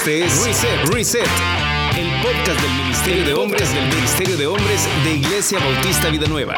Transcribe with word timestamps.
Este 0.00 0.24
es 0.24 0.46
Reset, 0.46 0.94
Reset, 0.94 1.28
el 1.98 2.08
podcast 2.22 2.58
del 2.58 2.72
Ministerio 2.72 3.22
de 3.22 3.34
Hombres 3.34 3.74
del 3.74 3.86
Ministerio 3.86 4.36
de 4.38 4.46
Hombres 4.46 4.88
de 5.04 5.14
Iglesia 5.16 5.58
Bautista 5.58 6.08
Vida 6.08 6.26
Nueva. 6.26 6.56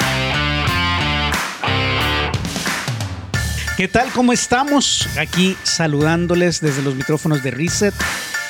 ¿Qué 3.77 3.89
tal? 3.89 4.13
¿Cómo 4.13 4.33
estamos? 4.33 5.09
Aquí 5.19 5.57
saludándoles 5.65 6.61
desde 6.61 6.83
los 6.83 6.95
micrófonos 6.95 7.43
de 7.43 7.51
Reset. 7.51 7.95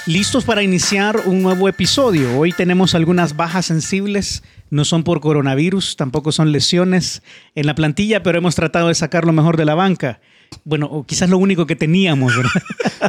Listos 0.04 0.44
para 0.44 0.62
iniciar 0.62 1.22
un 1.24 1.42
nuevo 1.42 1.70
episodio. 1.70 2.38
Hoy 2.38 2.52
tenemos 2.52 2.94
algunas 2.94 3.34
bajas 3.34 3.64
sensibles. 3.64 4.42
No 4.68 4.84
son 4.84 5.04
por 5.04 5.22
coronavirus, 5.22 5.96
tampoco 5.96 6.32
son 6.32 6.52
lesiones 6.52 7.22
en 7.54 7.64
la 7.64 7.74
plantilla, 7.74 8.22
pero 8.22 8.36
hemos 8.36 8.56
tratado 8.56 8.88
de 8.88 8.94
sacar 8.94 9.24
lo 9.24 9.32
mejor 9.32 9.56
de 9.56 9.64
la 9.64 9.74
banca. 9.74 10.20
Bueno, 10.64 10.86
o 10.86 11.04
quizás 11.04 11.28
lo 11.28 11.38
único 11.38 11.66
que 11.66 11.76
teníamos, 11.76 12.36
¿verdad? 12.36 12.62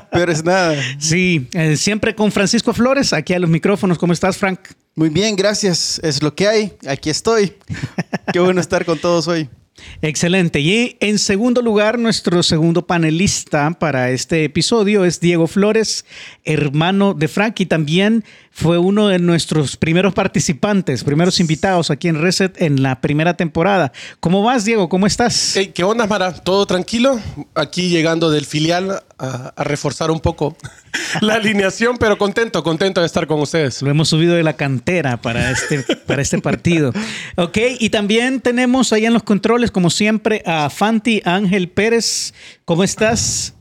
Pero 0.12 0.32
es 0.32 0.44
nada. 0.44 0.76
Sí, 1.00 1.48
eh, 1.54 1.78
siempre 1.78 2.16
con 2.16 2.32
Francisco 2.32 2.74
Flores, 2.74 3.14
aquí 3.14 3.34
a 3.34 3.40
los 3.40 3.50
micrófonos. 3.50 3.98
¿Cómo 3.98 4.14
estás, 4.14 4.38
Frank? 4.38 4.60
Muy 4.96 5.10
bien, 5.10 5.36
gracias. 5.36 6.00
Es 6.04 6.22
lo 6.22 6.36
que 6.36 6.48
hay. 6.48 6.74
Aquí 6.88 7.10
estoy. 7.10 7.54
Qué 8.34 8.40
bueno 8.40 8.62
estar 8.62 8.86
con 8.86 9.00
todos 9.00 9.28
hoy. 9.28 9.50
Excelente. 10.02 10.60
Y 10.60 10.98
en 11.00 11.18
segundo 11.18 11.62
lugar, 11.62 11.98
nuestro 11.98 12.44
segundo 12.44 12.86
panelista 12.86 13.72
para 13.72 14.12
este 14.12 14.44
episodio 14.46 15.06
es 15.06 15.20
Diego 15.20 15.48
Flores, 15.48 16.06
hermano 16.44 17.14
de 17.14 17.28
Frank 17.28 17.60
y 17.60 17.66
también 17.66 18.24
fue 18.56 18.78
uno 18.78 19.08
de 19.08 19.18
nuestros 19.18 19.78
primeros 19.78 20.14
participantes, 20.14 21.04
primeros 21.04 21.40
invitados 21.40 21.90
aquí 21.90 22.08
en 22.08 22.22
Reset 22.22 22.62
en 22.62 22.84
la 22.84 23.02
primera 23.02 23.36
temporada. 23.36 23.92
¿Cómo 24.20 24.44
vas, 24.44 24.64
Diego? 24.64 24.90
¿Cómo 24.90 25.08
estás? 25.08 25.54
Hey, 25.56 25.72
¿Qué 25.74 25.84
onda, 25.84 26.06
Mara? 26.06 26.32
¿Todo 26.32 26.68
tranquilo? 26.68 27.20
Aquí 27.56 27.90
llegando 27.90 28.30
del 28.30 28.46
filial 28.46 29.02
a, 29.18 29.54
a, 29.56 29.64
reforzar 29.64 30.12
un 30.12 30.20
poco 30.20 30.56
la 31.22 31.34
alineación, 31.34 31.98
pero 31.98 32.20
contento, 32.20 32.64
contento 32.64 33.02
de 33.02 33.08
estar 33.08 33.26
con 33.26 33.40
ustedes. 33.42 33.82
Lo 33.82 33.90
hemos 33.90 34.10
subido 34.10 34.36
de 34.36 34.44
la 34.44 34.54
cantera 34.54 35.18
para 35.18 35.50
este, 35.50 35.84
para 36.06 36.22
este 36.22 36.40
partido. 36.40 36.94
Ok, 37.38 37.58
y 37.80 37.90
también 37.90 38.40
tenemos 38.40 38.94
ahí 38.94 39.08
en 39.08 39.14
los 39.14 39.24
controles, 39.24 39.72
como 39.72 39.90
siempre, 39.90 40.44
a 40.46 40.70
Fanti 40.70 41.24
Ángel 41.26 41.70
Pérez. 41.70 42.36
¿Cómo 42.66 42.84
estás? 42.84 43.56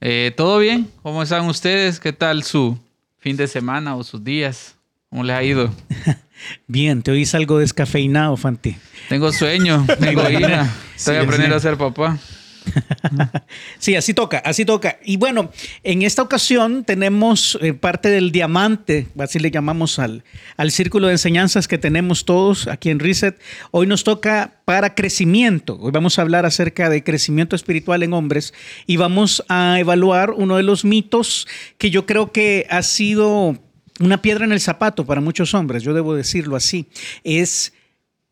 Eh, 0.00 0.32
¿Todo 0.34 0.58
bien? 0.58 0.90
¿Cómo 1.02 1.22
están 1.22 1.46
ustedes? 1.46 2.00
¿Qué 2.00 2.14
tal 2.14 2.42
su 2.42 2.78
fin 3.26 3.36
de 3.36 3.48
semana 3.48 3.96
o 3.96 4.04
sus 4.04 4.22
días? 4.22 4.76
¿Cómo 5.10 5.24
les 5.24 5.34
ha 5.34 5.42
ido? 5.42 5.74
Bien, 6.68 7.02
te 7.02 7.10
oís 7.10 7.34
algo 7.34 7.58
descafeinado, 7.58 8.36
Fanti. 8.36 8.76
Tengo 9.08 9.32
sueño, 9.32 9.84
tengo 9.98 10.30
ira. 10.30 10.72
Estoy 10.94 11.16
Sí, 11.16 11.20
aprendiendo 11.20 11.56
a 11.56 11.58
ser 11.58 11.76
papá. 11.76 12.18
Sí, 13.78 13.94
así 13.94 14.14
toca, 14.14 14.38
así 14.38 14.64
toca. 14.64 14.98
Y 15.04 15.16
bueno, 15.16 15.50
en 15.82 16.02
esta 16.02 16.22
ocasión 16.22 16.84
tenemos 16.84 17.58
eh, 17.60 17.72
parte 17.74 18.08
del 18.08 18.32
diamante, 18.32 19.06
así 19.18 19.38
le 19.38 19.50
llamamos 19.50 19.98
al, 19.98 20.24
al 20.56 20.70
círculo 20.70 21.06
de 21.06 21.14
enseñanzas 21.14 21.68
que 21.68 21.78
tenemos 21.78 22.24
todos 22.24 22.66
aquí 22.68 22.90
en 22.90 22.98
Reset. 22.98 23.40
Hoy 23.70 23.86
nos 23.86 24.04
toca 24.04 24.60
para 24.64 24.94
crecimiento. 24.94 25.78
Hoy 25.80 25.92
vamos 25.92 26.18
a 26.18 26.22
hablar 26.22 26.46
acerca 26.46 26.90
de 26.90 27.04
crecimiento 27.04 27.54
espiritual 27.56 28.02
en 28.02 28.12
hombres 28.12 28.54
y 28.86 28.96
vamos 28.96 29.44
a 29.48 29.78
evaluar 29.78 30.30
uno 30.32 30.56
de 30.56 30.62
los 30.62 30.84
mitos 30.84 31.46
que 31.78 31.90
yo 31.90 32.06
creo 32.06 32.32
que 32.32 32.66
ha 32.70 32.82
sido 32.82 33.58
una 34.00 34.20
piedra 34.22 34.44
en 34.44 34.52
el 34.52 34.60
zapato 34.60 35.06
para 35.06 35.20
muchos 35.20 35.54
hombres, 35.54 35.82
yo 35.82 35.94
debo 35.94 36.14
decirlo 36.14 36.56
así. 36.56 36.86
Es, 37.24 37.72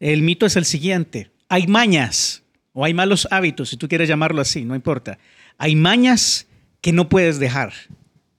el 0.00 0.22
mito 0.22 0.46
es 0.46 0.56
el 0.56 0.64
siguiente. 0.64 1.30
Hay 1.48 1.66
mañas 1.66 2.43
o 2.74 2.84
hay 2.84 2.92
malos 2.92 3.26
hábitos, 3.30 3.70
si 3.70 3.76
tú 3.78 3.88
quieres 3.88 4.08
llamarlo 4.08 4.42
así, 4.42 4.64
no 4.64 4.74
importa. 4.74 5.18
Hay 5.56 5.76
mañas 5.76 6.46
que 6.82 6.92
no 6.92 7.08
puedes 7.08 7.38
dejar. 7.38 7.72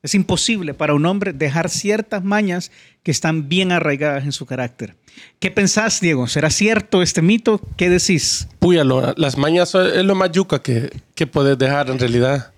Es 0.04 0.14
imposible 0.14 0.76
para 0.76 0.94
un 0.94 1.06
hombre 1.08 1.34
dejar 1.34 1.70
ciertas 1.70 2.24
mañas 2.24 2.70
que 3.02 3.10
están 3.10 3.50
bien 3.50 3.72
arraigadas 3.72 4.26
en 4.26 4.34
su 4.34 4.46
carácter. 4.46 4.96
¿Qué 5.40 5.50
pensás, 5.50 6.00
Diego? 6.00 6.28
¿Será 6.28 6.52
cierto 6.52 7.02
este 7.02 7.24
mito? 7.24 7.60
¿Qué 7.78 7.90
decís? 7.90 8.48
Púyalo, 8.60 9.16
las 9.18 9.38
mañas 9.38 9.74
es 9.74 10.04
lo 10.04 10.14
más 10.14 10.32
yuca 10.32 10.62
que, 10.62 10.92
que 11.16 11.26
puedes 11.26 11.58
dejar 11.58 11.90
en 11.90 11.98
realidad. 11.98 12.54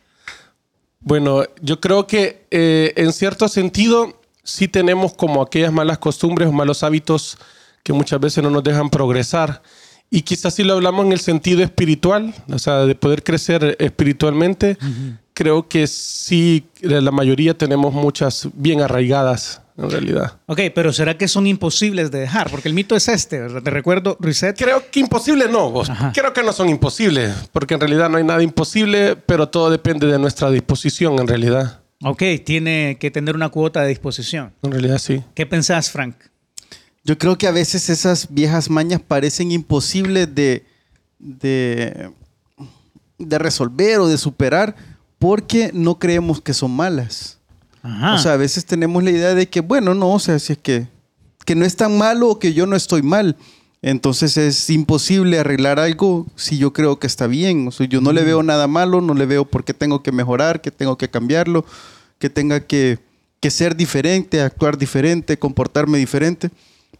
Bueno, 0.99 1.43
yo 1.61 1.79
creo 1.79 2.07
que 2.07 2.45
eh, 2.51 2.91
en 2.97 3.13
cierto 3.13 3.47
sentido 3.47 4.19
sí 4.43 4.67
tenemos 4.67 5.13
como 5.13 5.41
aquellas 5.41 5.71
malas 5.71 5.99
costumbres 5.99 6.49
o 6.49 6.51
malos 6.51 6.83
hábitos 6.83 7.37
que 7.83 7.93
muchas 7.93 8.19
veces 8.19 8.43
no 8.43 8.49
nos 8.49 8.63
dejan 8.63 8.89
progresar. 8.89 9.61
Y 10.09 10.21
quizás 10.21 10.53
si 10.53 10.63
lo 10.63 10.73
hablamos 10.73 11.05
en 11.05 11.11
el 11.11 11.19
sentido 11.19 11.63
espiritual, 11.63 12.33
o 12.51 12.59
sea, 12.59 12.85
de 12.85 12.95
poder 12.95 13.23
crecer 13.23 13.75
espiritualmente, 13.79 14.77
creo 15.33 15.67
que 15.67 15.85
sí, 15.87 16.65
la 16.81 17.11
mayoría 17.11 17.57
tenemos 17.57 17.93
muchas 17.93 18.47
bien 18.53 18.81
arraigadas 18.81 19.61
en 19.77 19.89
realidad. 19.89 20.39
Ok, 20.47 20.61
pero 20.73 20.91
¿será 20.91 21.17
que 21.17 21.27
son 21.27 21.45
imposibles 21.45 22.09
de 22.09 22.19
dejar? 22.19 22.49
Porque 22.49 22.67
el 22.67 22.73
mito 22.73 22.95
es 22.95 23.07
este, 23.07 23.39
¿verdad? 23.39 23.61
te 23.61 23.69
recuerdo, 23.69 24.17
Reset. 24.19 24.57
Creo 24.57 24.83
que 24.89 24.99
imposible 24.99 25.47
no, 25.49 25.69
vos. 25.69 25.89
Ajá. 25.89 26.11
Creo 26.13 26.33
que 26.33 26.41
no 26.41 26.53
son 26.53 26.69
imposibles, 26.69 27.33
porque 27.51 27.75
en 27.75 27.81
realidad 27.81 28.09
no 28.09 28.17
hay 28.17 28.23
nada 28.23 28.41
imposible, 28.41 29.15
pero 29.15 29.49
todo 29.49 29.69
depende 29.69 30.07
de 30.07 30.17
nuestra 30.17 30.49
disposición 30.49 31.19
en 31.19 31.27
realidad. 31.27 31.81
Ok, 32.03 32.23
tiene 32.45 32.97
que 32.99 33.11
tener 33.11 33.35
una 33.35 33.49
cuota 33.49 33.81
de 33.81 33.89
disposición. 33.89 34.53
En 34.63 34.71
realidad 34.71 34.97
sí. 34.99 35.23
¿Qué 35.33 35.45
pensás, 35.45 35.91
Frank? 35.91 36.15
Yo 37.07 37.17
creo 37.17 37.37
que 37.37 37.47
a 37.47 37.51
veces 37.51 37.89
esas 37.89 38.27
viejas 38.29 38.69
mañas 38.69 38.99
parecen 38.99 39.53
imposibles 39.53 40.35
de, 40.35 40.65
de, 41.17 42.11
de 43.17 43.39
resolver 43.39 43.99
o 43.99 44.07
de 44.09 44.17
superar 44.17 44.75
porque 45.17 45.71
no 45.73 45.97
creemos 45.99 46.41
que 46.41 46.53
son 46.53 46.71
malas. 46.71 47.37
Ajá. 47.81 48.15
O 48.15 48.17
sea, 48.17 48.33
a 48.33 48.37
veces 48.37 48.65
tenemos 48.65 49.01
la 49.05 49.11
idea 49.11 49.33
de 49.33 49.47
que, 49.47 49.61
bueno, 49.61 49.93
no, 49.93 50.11
o 50.11 50.19
sea, 50.19 50.37
si 50.37 50.51
es 50.51 50.59
que, 50.59 50.89
que 51.45 51.55
no 51.55 51.63
es 51.63 51.77
tan 51.77 51.97
malo 51.97 52.27
o 52.27 52.39
que 52.39 52.53
yo 52.53 52.65
no 52.65 52.75
estoy 52.75 53.03
mal. 53.03 53.37
Entonces 53.81 54.35
es 54.35 54.69
imposible 54.69 55.39
arreglar 55.39 55.79
algo 55.79 56.27
si 56.35 56.57
yo 56.57 56.73
creo 56.73 56.99
que 56.99 57.07
está 57.07 57.25
bien. 57.25 57.69
O 57.69 57.71
sea, 57.71 57.87
yo 57.87 58.01
no 58.01 58.11
le 58.11 58.23
veo 58.23 58.43
nada 58.43 58.67
malo, 58.67 58.99
no 58.99 59.13
le 59.13 59.25
veo 59.25 59.45
por 59.45 59.63
qué 59.63 59.73
tengo 59.73 60.03
que 60.03 60.11
mejorar, 60.11 60.59
que 60.59 60.71
tengo 60.71 60.97
que 60.97 61.09
cambiarlo, 61.09 61.63
que 62.19 62.29
tenga 62.29 62.59
que, 62.65 62.99
que 63.39 63.49
ser 63.49 63.77
diferente, 63.77 64.41
actuar 64.41 64.77
diferente, 64.77 65.39
comportarme 65.39 65.99
diferente. 65.99 66.51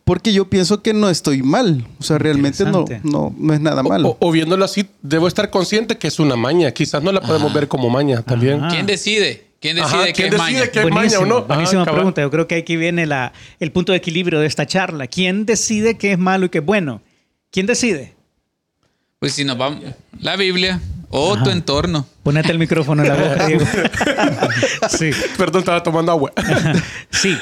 Porque 0.08 0.32
yo 0.32 0.50
pienso 0.50 0.82
que 0.82 0.94
no 0.94 1.10
estoy 1.10 1.44
mal. 1.44 1.86
O 2.00 2.04
sea, 2.04 2.18
realmente 2.18 2.64
no, 2.64 2.86
no, 3.04 3.36
no 3.38 3.54
es 3.54 3.60
nada 3.60 3.84
malo. 3.84 4.18
O, 4.22 4.28
o 4.30 4.32
viéndolo 4.32 4.64
así, 4.64 4.88
debo 5.02 5.28
estar 5.28 5.50
consciente 5.50 5.98
que 5.98 6.08
es 6.08 6.18
una 6.18 6.38
maña. 6.38 6.72
Quizás 6.72 7.04
no 7.04 7.12
la 7.12 7.20
podemos 7.20 7.54
ver 7.54 7.68
como 7.68 7.90
maña 7.90 8.22
también. 8.22 8.62
Ajá. 8.64 8.70
¿Quién 8.74 8.86
decide? 8.86 9.48
¿Quién 9.60 9.76
decide 9.76 9.96
Ajá, 9.96 10.06
qué 10.06 10.14
¿quién 10.14 10.28
es 10.34 10.38
maña? 10.38 10.60
decide 10.60 10.72
qué 10.72 10.80
es 10.80 10.90
maña 10.94 11.20
o 11.20 11.26
no? 11.26 11.42
Buenísima 11.44 11.82
Ah, 11.82 11.92
pregunta. 11.92 12.22
Yo 12.22 12.32
creo 12.32 12.48
que 12.48 12.56
aquí 12.56 12.78
viene 12.78 13.06
la, 13.06 13.34
el 13.60 13.74
punto 13.74 13.92
de 13.92 13.98
equilibrio 13.98 14.40
de 14.40 14.48
esta 14.48 14.66
charla. 14.66 15.08
¿Quién 15.08 15.46
decide 15.46 15.98
qué 15.98 16.14
es 16.14 16.18
malo 16.18 16.46
y 16.46 16.50
qué 16.50 16.60
es 16.60 16.66
bueno? 16.66 17.02
¿Quién 17.52 17.66
decide? 17.66 18.16
Pues 19.20 19.34
si 19.34 19.44
nos 19.44 19.58
vamos... 19.58 19.84
La 20.22 20.38
Biblia 20.38 20.80
o 21.10 21.38
tu 21.44 21.50
entorno. 21.50 22.08
Ponete 22.24 22.54
el 22.54 22.60
micrófono 22.60 23.04
en 23.04 23.10
la 23.10 23.16
boca, 23.16 23.46
Diego. 23.48 23.66
sí, 24.90 25.12
Perdón, 25.38 25.60
estaba 25.60 25.84
tomando 25.84 26.14
agua. 26.14 26.32
sí. 27.12 27.38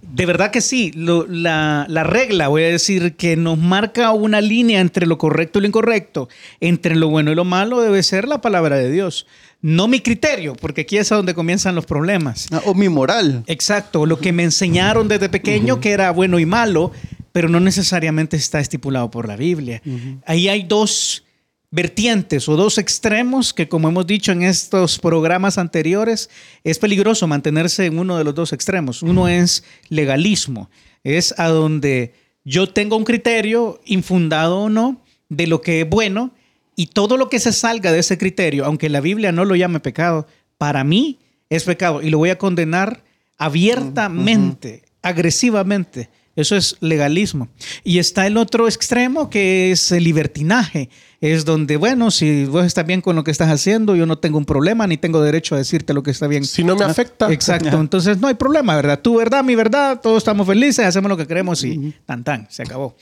De 0.00 0.26
verdad 0.26 0.50
que 0.50 0.60
sí. 0.60 0.92
Lo- 0.94 1.26
la, 1.28 1.86
la 1.88 2.04
regla, 2.04 2.48
voy 2.48 2.62
a 2.64 2.68
decir, 2.68 3.14
que 3.16 3.36
nos 3.36 3.58
marca 3.58 4.12
una 4.12 4.40
línea 4.40 4.80
entre 4.80 5.06
lo 5.06 5.18
correcto 5.18 5.58
y 5.58 5.62
lo 5.62 5.68
incorrecto, 5.68 6.28
entre 6.60 6.94
lo 6.96 7.08
bueno 7.08 7.30
y 7.32 7.34
lo 7.34 7.44
malo, 7.44 7.80
debe 7.80 8.02
ser 8.02 8.26
la 8.28 8.40
palabra 8.40 8.76
de 8.76 8.90
Dios. 8.90 9.26
No 9.60 9.88
mi 9.88 10.00
criterio, 10.00 10.54
porque 10.54 10.82
aquí 10.82 10.98
es 10.98 11.10
a 11.10 11.16
donde 11.16 11.34
comienzan 11.34 11.74
los 11.74 11.84
problemas. 11.84 12.46
Ah, 12.52 12.62
O 12.64 12.74
mi 12.74 12.88
moral. 12.88 13.42
Exacto, 13.48 14.06
lo 14.06 14.18
que 14.20 14.32
me 14.32 14.44
enseñaron 14.44 15.08
desde 15.08 15.28
pequeño 15.28 15.80
que 15.80 15.90
era 15.90 16.10
bueno 16.12 16.38
y 16.38 16.46
malo, 16.46 16.92
pero 17.32 17.48
no 17.48 17.58
necesariamente 17.58 18.36
está 18.36 18.60
estipulado 18.60 19.10
por 19.10 19.26
la 19.26 19.34
Biblia. 19.36 19.82
Ahí 20.26 20.48
hay 20.48 20.62
dos 20.62 21.24
vertientes 21.70 22.48
o 22.48 22.56
dos 22.56 22.78
extremos 22.78 23.52
que, 23.52 23.68
como 23.68 23.88
hemos 23.88 24.06
dicho 24.06 24.32
en 24.32 24.42
estos 24.42 24.98
programas 24.98 25.58
anteriores, 25.58 26.30
es 26.64 26.78
peligroso 26.78 27.26
mantenerse 27.26 27.86
en 27.86 27.98
uno 27.98 28.16
de 28.16 28.24
los 28.24 28.34
dos 28.34 28.52
extremos. 28.52 29.02
Uno 29.02 29.28
es 29.28 29.64
legalismo, 29.88 30.70
es 31.04 31.34
a 31.38 31.48
donde 31.48 32.14
yo 32.44 32.68
tengo 32.68 32.96
un 32.96 33.04
criterio 33.04 33.80
infundado 33.84 34.60
o 34.60 34.68
no 34.70 35.02
de 35.28 35.46
lo 35.46 35.60
que 35.60 35.82
es 35.82 35.88
bueno 35.88 36.32
y 36.74 36.86
todo 36.86 37.16
lo 37.16 37.28
que 37.28 37.40
se 37.40 37.52
salga 37.52 37.92
de 37.92 37.98
ese 37.98 38.16
criterio, 38.16 38.64
aunque 38.64 38.88
la 38.88 39.00
Biblia 39.00 39.32
no 39.32 39.44
lo 39.44 39.56
llame 39.56 39.80
pecado, 39.80 40.26
para 40.56 40.84
mí 40.84 41.18
es 41.50 41.64
pecado 41.64 42.02
y 42.02 42.08
lo 42.08 42.18
voy 42.18 42.30
a 42.30 42.38
condenar 42.38 43.02
abiertamente, 43.36 44.84
agresivamente. 45.02 46.08
Eso 46.38 46.54
es 46.54 46.76
legalismo. 46.78 47.48
Y 47.82 47.98
está 47.98 48.28
el 48.28 48.36
otro 48.36 48.68
extremo 48.68 49.28
que 49.28 49.72
es 49.72 49.90
el 49.90 50.04
libertinaje. 50.04 50.88
Es 51.20 51.44
donde, 51.44 51.76
bueno, 51.76 52.12
si 52.12 52.44
vos 52.44 52.64
estás 52.64 52.86
bien 52.86 53.00
con 53.00 53.16
lo 53.16 53.24
que 53.24 53.32
estás 53.32 53.50
haciendo, 53.50 53.96
yo 53.96 54.06
no 54.06 54.18
tengo 54.18 54.38
un 54.38 54.44
problema 54.44 54.86
ni 54.86 54.96
tengo 54.98 55.20
derecho 55.20 55.56
a 55.56 55.58
decirte 55.58 55.94
lo 55.94 56.04
que 56.04 56.12
está 56.12 56.28
bien. 56.28 56.44
Si 56.44 56.62
no 56.62 56.76
me 56.76 56.84
afecta. 56.84 57.32
Exacto. 57.32 57.80
Entonces 57.80 58.18
no 58.18 58.28
hay 58.28 58.34
problema, 58.34 58.76
¿verdad? 58.76 59.00
Tu 59.00 59.16
verdad, 59.16 59.42
mi 59.42 59.56
verdad, 59.56 60.00
todos 60.00 60.18
estamos 60.18 60.46
felices, 60.46 60.86
hacemos 60.86 61.08
lo 61.08 61.16
que 61.16 61.26
queremos 61.26 61.64
y 61.64 61.92
tan 62.06 62.22
tan, 62.22 62.46
se 62.50 62.62
acabó. 62.62 62.94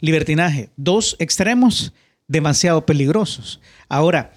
Libertinaje. 0.00 0.68
Dos 0.76 1.16
extremos 1.18 1.94
demasiado 2.28 2.84
peligrosos. 2.84 3.58
Ahora, 3.88 4.34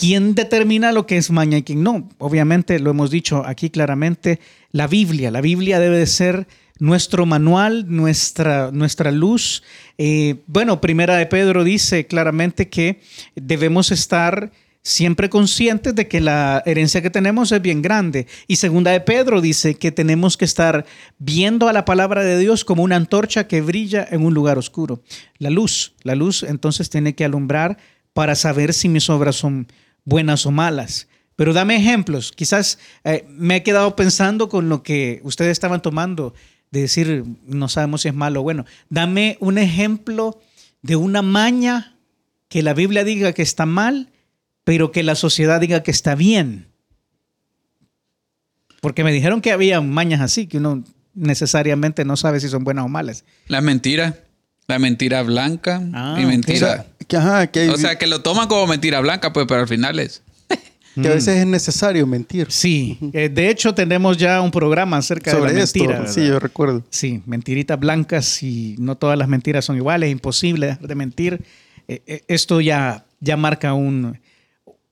¿Quién 0.00 0.36
determina 0.36 0.92
lo 0.92 1.06
que 1.06 1.16
es 1.16 1.32
maña 1.32 1.58
y 1.58 1.64
quién 1.64 1.82
no? 1.82 2.08
Obviamente 2.18 2.78
lo 2.78 2.90
hemos 2.90 3.10
dicho 3.10 3.44
aquí 3.44 3.68
claramente, 3.68 4.38
la 4.70 4.86
Biblia. 4.86 5.32
La 5.32 5.40
Biblia 5.40 5.80
debe 5.80 5.98
de 5.98 6.06
ser 6.06 6.46
nuestro 6.78 7.26
manual, 7.26 7.86
nuestra, 7.88 8.70
nuestra 8.72 9.10
luz. 9.10 9.62
Eh, 9.96 10.36
bueno, 10.46 10.80
Primera 10.80 11.16
de 11.16 11.26
Pedro 11.26 11.64
dice 11.64 12.06
claramente 12.06 12.68
que 12.68 13.00
debemos 13.34 13.90
estar 13.90 14.52
siempre 14.82 15.28
conscientes 15.28 15.94
de 15.94 16.08
que 16.08 16.20
la 16.20 16.62
herencia 16.64 17.02
que 17.02 17.10
tenemos 17.10 17.52
es 17.52 17.60
bien 17.60 17.82
grande. 17.82 18.26
Y 18.46 18.56
segunda 18.56 18.90
de 18.90 19.00
Pedro 19.00 19.40
dice 19.40 19.74
que 19.74 19.92
tenemos 19.92 20.36
que 20.36 20.46
estar 20.46 20.86
viendo 21.18 21.68
a 21.68 21.72
la 21.72 21.84
palabra 21.84 22.24
de 22.24 22.38
Dios 22.38 22.64
como 22.64 22.82
una 22.82 22.96
antorcha 22.96 23.46
que 23.46 23.60
brilla 23.60 24.06
en 24.10 24.24
un 24.24 24.34
lugar 24.34 24.56
oscuro. 24.56 25.02
La 25.38 25.50
luz, 25.50 25.94
la 26.02 26.14
luz 26.14 26.42
entonces 26.42 26.88
tiene 26.88 27.14
que 27.14 27.24
alumbrar 27.24 27.76
para 28.14 28.34
saber 28.34 28.72
si 28.72 28.88
mis 28.88 29.10
obras 29.10 29.36
son 29.36 29.68
buenas 30.04 30.46
o 30.46 30.50
malas. 30.50 31.08
Pero 31.36 31.52
dame 31.52 31.76
ejemplos. 31.76 32.32
Quizás 32.32 32.78
eh, 33.04 33.26
me 33.28 33.56
he 33.56 33.62
quedado 33.62 33.94
pensando 33.94 34.48
con 34.48 34.68
lo 34.68 34.82
que 34.82 35.20
ustedes 35.22 35.52
estaban 35.52 35.82
tomando, 35.82 36.34
de 36.70 36.80
decir, 36.82 37.24
no 37.46 37.68
sabemos 37.68 38.02
si 38.02 38.08
es 38.08 38.14
malo 38.14 38.40
o 38.40 38.42
bueno. 38.42 38.64
Dame 38.90 39.36
un 39.40 39.58
ejemplo 39.58 40.38
de 40.82 40.96
una 40.96 41.22
maña 41.22 41.96
que 42.48 42.62
la 42.62 42.74
Biblia 42.74 43.04
diga 43.04 43.32
que 43.32 43.42
está 43.42 43.66
mal, 43.66 44.08
pero 44.64 44.92
que 44.92 45.02
la 45.02 45.14
sociedad 45.14 45.60
diga 45.60 45.82
que 45.82 45.90
está 45.90 46.14
bien. 46.14 46.66
Porque 48.80 49.02
me 49.04 49.12
dijeron 49.12 49.40
que 49.40 49.52
había 49.52 49.80
mañas 49.80 50.20
así, 50.20 50.46
que 50.46 50.58
uno 50.58 50.84
necesariamente 51.14 52.04
no 52.04 52.16
sabe 52.16 52.38
si 52.40 52.48
son 52.48 52.64
buenas 52.64 52.84
o 52.84 52.88
malas. 52.88 53.24
La 53.48 53.60
mentira. 53.60 54.18
La 54.68 54.78
mentira 54.78 55.22
blanca 55.22 55.82
Ah, 55.94 56.18
y 56.20 56.26
mentira. 56.26 56.86
Que, 57.06 57.16
ajá, 57.16 57.46
que, 57.46 57.60
hay- 57.60 57.68
O 57.70 57.78
sea, 57.78 57.96
que 57.96 58.06
lo 58.06 58.20
toman 58.22 58.48
como 58.48 58.66
mentira 58.66 59.00
blanca, 59.00 59.32
pues, 59.32 59.46
pero 59.48 59.62
al 59.62 59.68
final 59.68 59.98
es. 59.98 60.22
Que 61.02 61.08
a 61.08 61.14
veces 61.14 61.36
es 61.36 61.46
necesario 61.46 62.06
mentir. 62.06 62.46
Sí, 62.50 62.98
eh, 63.12 63.28
de 63.28 63.50
hecho 63.50 63.74
tenemos 63.74 64.16
ya 64.16 64.40
un 64.40 64.50
programa 64.50 64.96
acerca 64.96 65.30
de 65.32 65.36
Sobre 65.38 65.52
la 65.52 65.62
esto, 65.62 65.78
mentira. 65.78 66.06
sí, 66.06 66.26
yo 66.26 66.38
recuerdo. 66.38 66.84
Sí, 66.90 67.22
mentiritas 67.26 67.78
blancas 67.78 68.42
y 68.42 68.76
no 68.78 68.96
todas 68.96 69.18
las 69.18 69.28
mentiras 69.28 69.64
son 69.64 69.76
iguales, 69.76 70.08
es 70.08 70.12
imposible 70.12 70.66
dejar 70.68 70.86
de 70.88 70.94
mentir. 70.94 71.44
Eh, 71.86 72.02
eh, 72.06 72.22
esto 72.28 72.60
ya, 72.60 73.04
ya 73.20 73.36
marca 73.36 73.72
un, 73.74 74.18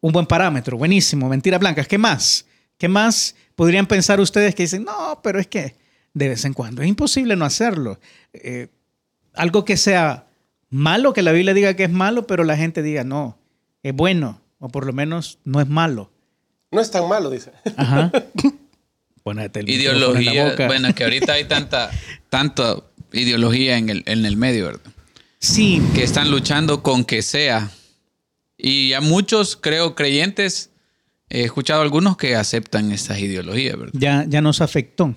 un 0.00 0.12
buen 0.12 0.26
parámetro, 0.26 0.76
buenísimo, 0.79 1.29
mentiras 1.29 1.61
blancas. 1.61 1.87
¿Qué 1.88 1.99
más? 1.99 2.47
¿Qué 2.79 2.88
más 2.88 3.35
podrían 3.55 3.87
pensar 3.87 4.20
ustedes 4.20 4.55
que 4.55 4.64
dicen, 4.64 4.85
no, 4.85 5.20
pero 5.23 5.38
es 5.38 5.47
que 5.47 5.75
de 6.14 6.29
vez 6.29 6.44
en 6.44 6.53
cuando 6.53 6.82
es 6.82 6.88
imposible 6.88 7.37
no 7.37 7.44
hacerlo? 7.44 7.99
Eh, 8.32 8.69
algo 9.35 9.64
que 9.64 9.76
sea 9.76 10.26
malo, 10.70 11.12
que 11.12 11.23
la 11.23 11.32
Biblia 11.32 11.55
diga 11.55 11.75
que 11.75 11.85
es 11.85 11.91
malo, 11.91 12.26
pero 12.26 12.44
la 12.44 12.56
gente 12.56 12.82
diga, 12.82 13.05
no, 13.05 13.38
es 13.82 13.94
bueno, 13.94 14.41
o 14.58 14.69
por 14.69 14.87
lo 14.87 14.93
menos 14.93 15.38
no 15.44 15.61
es 15.61 15.69
malo. 15.69 16.11
No 16.70 16.81
es 16.81 16.91
tan 16.91 17.08
malo, 17.08 17.31
dice. 17.31 17.53
Ajá. 17.76 18.11
Ponete 19.23 19.61
el 19.61 19.67
micrófono 19.67 20.06
en 20.06 20.14
la 20.14 20.20
Ideología. 20.23 20.50
boca. 20.50 20.67
Bueno, 20.67 20.94
que 20.94 21.05
ahorita 21.05 21.32
hay 21.32 21.44
tanta, 21.44 21.91
tanta 22.29 22.76
ideología 23.12 23.76
en 23.79 23.88
el, 23.88 24.03
en 24.06 24.25
el 24.25 24.37
medio, 24.37 24.67
¿verdad? 24.67 24.81
Sí, 25.38 25.82
que 25.94 26.03
están 26.03 26.31
luchando 26.31 26.82
con 26.82 27.05
que 27.05 27.23
sea. 27.23 27.70
Y 28.56 28.93
a 28.93 29.00
muchos, 29.00 29.56
creo, 29.56 29.94
creyentes, 29.94 30.70
he 31.29 31.43
escuchado 31.44 31.82
algunos 31.82 32.17
que 32.17 32.37
aceptan 32.37 32.93
estas 32.93 33.19
ideologías, 33.19 33.76
¿verdad? 33.76 33.93
ya, 33.94 34.25
ya 34.29 34.41
nos 34.41 34.61
afectó. 34.61 35.14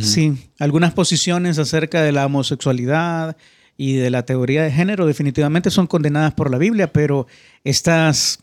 Sí, 0.00 0.50
algunas 0.58 0.94
posiciones 0.94 1.58
acerca 1.58 2.02
de 2.02 2.10
la 2.10 2.24
homosexualidad 2.24 3.36
y 3.76 3.94
de 3.96 4.08
la 4.10 4.24
teoría 4.24 4.62
de 4.62 4.70
género 4.72 5.04
definitivamente 5.06 5.70
son 5.70 5.86
condenadas 5.86 6.32
por 6.32 6.50
la 6.50 6.56
Biblia, 6.56 6.90
pero 6.90 7.26
estas, 7.64 8.38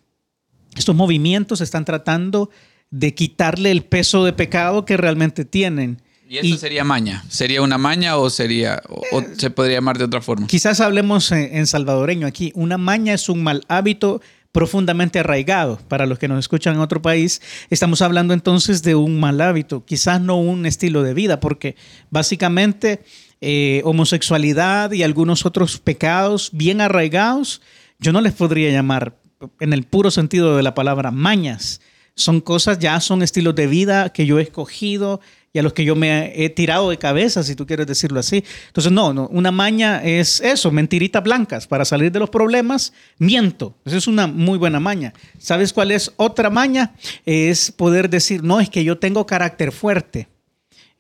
estos 0.76 0.96
movimientos 0.96 1.62
están 1.62 1.86
tratando 1.86 2.50
de 2.90 3.14
quitarle 3.14 3.72
el 3.72 3.84
peso 3.84 4.26
de 4.26 4.34
pecado 4.34 4.86
que 4.86 4.98
realmente 4.98 5.46
tienen. 5.46 6.02
¿Y 6.28 6.38
eso 6.38 6.58
sería 6.58 6.84
maña? 6.84 7.26
¿Sería 7.28 7.62
una 7.62 7.78
maña 7.78 8.16
o 8.16 8.30
sería 8.30 8.82
o, 8.88 9.02
o 9.12 9.24
se 9.38 9.50
podría 9.50 9.78
llamar 9.78 9.98
de 9.98 10.06
otra 10.06 10.22
forma? 10.22 10.48
Quizás 10.48 10.80
hablemos 10.80 11.32
en, 11.32 11.58
en 11.58 11.68
salvadoreño 11.68 12.26
aquí. 12.26 12.54
Una 12.56 12.78
maña 12.78 13.14
es 13.14 13.28
un 13.28 13.44
mal 13.44 13.66
hábito 13.68 14.22
profundamente 14.52 15.20
arraigado. 15.20 15.80
Para 15.88 16.06
los 16.06 16.20
que 16.20 16.28
nos 16.28 16.40
escuchan 16.40 16.76
en 16.76 16.82
otro 16.82 17.02
país, 17.02 17.42
estamos 17.70 18.02
hablando 18.02 18.34
entonces 18.34 18.84
de 18.84 18.96
un 18.96 19.20
mal 19.20 19.40
hábito, 19.42 19.86
quizás 19.86 20.22
no 20.22 20.38
un 20.38 20.66
estilo 20.66 21.04
de 21.04 21.14
vida, 21.14 21.40
porque 21.40 21.76
básicamente 22.10 23.04
eh, 23.40 23.82
homosexualidad 23.86 24.92
y 24.92 25.04
algunos 25.04 25.46
otros 25.46 25.80
pecados 25.80 26.50
bien 26.54 26.82
arraigados, 26.82 27.62
yo 28.00 28.12
no 28.12 28.22
les 28.22 28.34
podría 28.34 28.72
llamar 28.72 29.18
en 29.60 29.74
el 29.74 29.84
puro 29.84 30.12
sentido 30.12 30.56
de 30.56 30.64
la 30.64 30.74
palabra 30.74 31.12
mañas. 31.12 31.82
Son 32.16 32.42
cosas, 32.42 32.80
ya 32.80 33.00
son 33.00 33.22
estilos 33.22 33.56
de 33.56 33.68
vida 33.68 34.10
que 34.10 34.26
yo 34.26 34.40
he 34.40 34.44
escogido 34.44 35.22
y 35.54 35.60
a 35.60 35.64
los 35.64 35.74
que 35.74 35.84
yo 35.84 35.96
me 35.96 36.32
he 36.36 36.50
tirado 36.50 36.90
de 36.90 36.98
cabeza, 36.98 37.44
si 37.44 37.56
tú 37.56 37.66
quieres 37.66 37.88
decirlo 37.88 38.20
así. 38.20 38.44
Entonces, 38.68 38.92
no, 38.92 39.14
no, 39.14 39.28
una 39.28 39.52
maña 39.52 40.02
es 40.04 40.40
eso, 40.40 40.72
mentiritas 40.72 41.24
blancas. 41.24 41.68
Para 41.68 41.84
salir 41.84 42.12
de 42.12 42.20
los 42.20 42.30
problemas, 42.30 42.94
miento. 43.18 43.76
Esa 43.86 43.98
es 43.98 44.08
una 44.08 44.28
muy 44.28 44.58
buena 44.58 44.80
maña. 44.80 45.14
¿Sabes 45.40 45.74
cuál 45.74 45.92
es 45.92 46.12
otra 46.16 46.50
maña? 46.50 46.94
Es 47.26 47.72
poder 47.72 48.10
decir, 48.10 48.44
no, 48.44 48.62
es 48.62 48.70
que 48.70 48.84
yo 48.84 48.98
tengo 48.98 49.26
carácter 49.26 49.72
fuerte. 49.72 50.28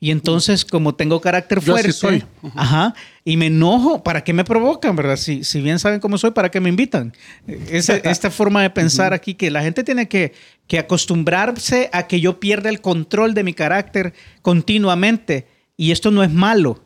Y 0.03 0.09
entonces, 0.09 0.65
como 0.65 0.95
tengo 0.95 1.21
carácter 1.21 1.59
Yo 1.62 1.75
así 1.75 1.92
fuerte, 1.92 2.25
soy. 2.42 2.51
ajá, 2.56 2.95
y 3.24 3.38
me 3.38 3.45
enojo, 3.45 4.01
¿para 4.03 4.24
qué 4.24 4.33
me 4.33 4.44
provocan, 4.44 4.95
verdad? 4.95 5.15
Si, 5.15 5.44
si 5.44 5.62
bien 5.62 5.77
saben 5.77 6.00
cómo 6.00 6.18
soy, 6.18 6.31
¿para 6.31 6.50
qué 6.50 6.59
me 6.59 6.69
invitan? 6.69 7.13
Ese- 7.48 8.01
esta 8.09 8.31
forma 8.31 8.63
de 8.63 8.71
pensar 8.71 9.13
aquí, 9.13 9.36
que 9.36 9.51
la 9.51 9.62
gente 9.62 9.83
tiene 9.83 10.07
que, 10.07 10.33
que 10.65 10.80
acostumbrarse 10.80 11.92
a 11.94 12.07
que 12.07 12.19
yo 12.19 12.39
pierda 12.39 12.69
el 12.69 12.81
control 12.81 13.36
de 13.36 13.44
mi 13.44 13.53
carácter 13.53 14.13
continuamente. 14.42 15.48
Y 15.77 15.92
esto 15.92 16.09
no 16.09 16.24
es 16.24 16.31
malo. 16.31 16.83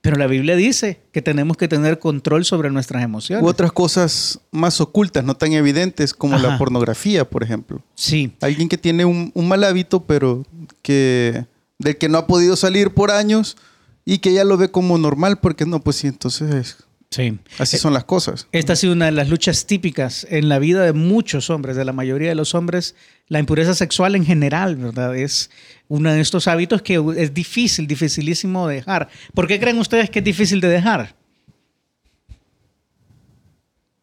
Pero 0.00 0.16
la 0.16 0.26
Biblia 0.28 0.56
dice 0.56 1.00
que 1.12 1.20
tenemos 1.22 1.56
que 1.56 1.66
tener 1.68 1.98
control 1.98 2.44
sobre 2.44 2.70
nuestras 2.70 3.02
emociones. 3.02 3.44
U 3.44 3.48
otras 3.48 3.70
cosas 3.72 4.40
más 4.52 4.80
ocultas, 4.80 5.24
no 5.24 5.34
tan 5.36 5.52
evidentes, 5.52 6.14
como 6.14 6.36
Ajá. 6.36 6.46
la 6.48 6.58
pornografía, 6.58 7.28
por 7.28 7.42
ejemplo. 7.42 7.82
Sí, 7.96 8.32
Alguien 8.40 8.68
que 8.68 8.78
tiene 8.78 9.04
un, 9.04 9.30
un 9.34 9.48
mal 9.48 9.62
hábito, 9.64 10.04
pero 10.04 10.46
que 10.80 11.44
del 11.80 11.96
que 11.96 12.08
no 12.08 12.18
ha 12.18 12.26
podido 12.26 12.54
salir 12.56 12.90
por 12.90 13.10
años 13.10 13.56
y 14.04 14.18
que 14.18 14.32
ya 14.32 14.44
lo 14.44 14.56
ve 14.56 14.70
como 14.70 14.98
normal, 14.98 15.40
porque 15.40 15.64
no, 15.66 15.80
pues 15.80 15.96
sí, 15.96 16.06
entonces 16.06 16.76
sí. 17.10 17.38
así 17.58 17.78
son 17.78 17.94
las 17.94 18.04
cosas. 18.04 18.46
Esta 18.52 18.74
ha 18.74 18.76
sido 18.76 18.92
una 18.92 19.06
de 19.06 19.12
las 19.12 19.28
luchas 19.28 19.66
típicas 19.66 20.26
en 20.30 20.48
la 20.48 20.58
vida 20.58 20.84
de 20.84 20.92
muchos 20.92 21.48
hombres, 21.48 21.76
de 21.76 21.84
la 21.84 21.92
mayoría 21.92 22.28
de 22.28 22.34
los 22.34 22.54
hombres. 22.54 22.94
La 23.28 23.38
impureza 23.38 23.74
sexual 23.74 24.14
en 24.14 24.26
general, 24.26 24.76
¿verdad? 24.76 25.16
Es 25.16 25.50
uno 25.88 26.12
de 26.12 26.20
estos 26.20 26.48
hábitos 26.48 26.82
que 26.82 27.02
es 27.16 27.32
difícil, 27.32 27.86
dificilísimo 27.86 28.68
de 28.68 28.76
dejar. 28.76 29.08
¿Por 29.34 29.46
qué 29.46 29.58
creen 29.58 29.78
ustedes 29.78 30.10
que 30.10 30.18
es 30.18 30.24
difícil 30.24 30.60
de 30.60 30.68
dejar? 30.68 31.16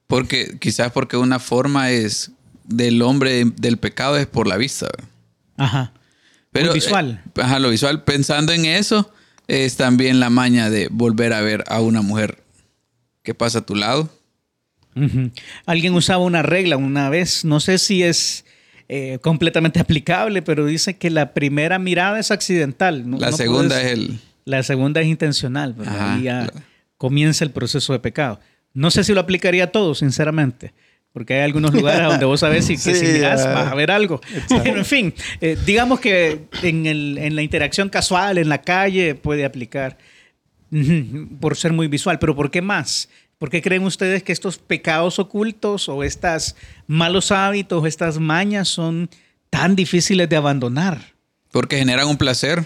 Porque 0.07 0.57
quizás 0.59 0.91
porque 0.91 1.17
una 1.17 1.37
forma 1.37 1.91
es 1.91 2.31
del 2.63 3.01
hombre 3.03 3.45
del 3.45 3.77
pecado 3.77 4.17
es 4.17 4.25
por 4.25 4.47
la 4.47 4.57
vista. 4.57 4.87
¿verdad? 4.87 5.09
Ajá. 5.57 5.93
Pero, 6.61 6.73
visual. 6.73 7.21
eh, 7.35 7.41
ajá, 7.41 7.59
lo 7.59 7.69
visual. 7.69 8.03
Pensando 8.03 8.51
en 8.53 8.65
eso, 8.65 9.11
es 9.47 9.77
también 9.77 10.19
la 10.19 10.29
maña 10.29 10.69
de 10.69 10.87
volver 10.91 11.33
a 11.33 11.41
ver 11.41 11.63
a 11.67 11.79
una 11.81 12.01
mujer 12.01 12.43
que 13.23 13.33
pasa 13.33 13.59
a 13.59 13.65
tu 13.65 13.75
lado. 13.75 14.09
Alguien 15.65 15.93
usaba 15.93 16.23
una 16.23 16.41
regla 16.41 16.75
una 16.77 17.09
vez, 17.09 17.45
no 17.45 17.59
sé 17.59 17.77
si 17.77 18.01
es 18.03 18.45
eh, 18.89 19.19
completamente 19.21 19.79
aplicable, 19.79 20.41
pero 20.41 20.65
dice 20.65 20.95
que 20.97 21.09
la 21.11 21.33
primera 21.33 21.77
mirada 21.77 22.19
es 22.19 22.31
accidental. 22.31 23.07
No- 23.09 23.19
la 23.19 23.29
no 23.31 23.37
segunda 23.37 23.75
puedes- 23.75 23.85
es 23.85 23.91
el... 23.93 24.19
La 24.45 24.63
segunda 24.63 25.01
es 25.01 25.07
intencional. 25.07 25.75
Ajá, 25.85 26.15
Ahí 26.15 26.23
ya 26.23 26.47
claro. 26.47 26.65
comienza 26.97 27.43
el 27.43 27.51
proceso 27.51 27.91
de 27.91 27.99
pecado. 27.99 28.39
No 28.73 28.91
sé 28.91 29.03
si 29.03 29.13
lo 29.13 29.19
aplicaría 29.19 29.65
a 29.65 29.71
todo, 29.71 29.93
sinceramente. 29.93 30.73
Porque 31.17 31.33
hay 31.33 31.41
algunos 31.41 31.73
lugares 31.73 32.03
donde 32.07 32.25
vos 32.25 32.39
sabés 32.41 32.65
si, 32.65 32.73
que 32.75 32.93
si 32.93 33.05
Sí, 33.07 33.11
mirás 33.13 33.43
ya. 33.43 33.51
vas 33.53 33.71
a 33.71 33.73
ver 33.75 33.89
algo. 33.89 34.21
En 34.63 34.85
fin, 34.85 35.11
eh, 35.41 35.57
digamos 35.65 35.99
que 35.99 36.45
en, 36.61 36.85
el- 36.85 37.17
en 37.17 37.35
la 37.35 37.41
interacción 37.41 37.89
casual, 37.89 38.37
en 38.37 38.49
la 38.49 38.61
calle, 38.61 39.15
puede 39.15 39.43
aplicar 39.45 39.97
por 41.39 41.55
ser 41.57 41.73
muy 41.73 41.87
visual. 41.87 42.19
Pero 42.19 42.35
¿por 42.35 42.51
qué 42.51 42.61
más? 42.61 43.09
¿Por 43.39 43.49
qué 43.49 43.61
creen 43.61 43.83
ustedes 43.83 44.21
que 44.23 44.31
estos 44.31 44.57
pecados 44.57 45.17
ocultos 45.19 45.89
o 45.89 46.03
estos 46.03 46.55
malos 46.87 47.31
hábitos, 47.31 47.85
estas 47.87 48.19
mañas 48.19 48.67
son 48.67 49.09
tan 49.49 49.75
difíciles 49.75 50.27
de 50.29 50.35
abandonar? 50.35 51.13
Porque 51.51 51.77
generan 51.77 52.07
un 52.07 52.17
placer. 52.17 52.63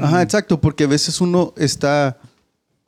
Ajá, 0.00 0.22
exacto, 0.22 0.60
porque 0.60 0.84
a 0.84 0.88
veces 0.88 1.20
uno 1.20 1.52
está, 1.56 2.18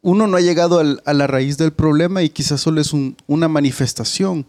uno 0.03 0.27
no 0.27 0.37
ha 0.37 0.41
llegado 0.41 0.79
al- 0.81 1.03
a 1.05 1.13
la 1.13 1.27
raíz 1.27 1.57
del 1.59 1.73
problema 1.73 2.23
y 2.23 2.31
quizás 2.31 2.61
solo 2.61 2.81
es 2.81 2.93
un- 2.93 3.17
una 3.27 3.47
manifestación. 3.49 4.47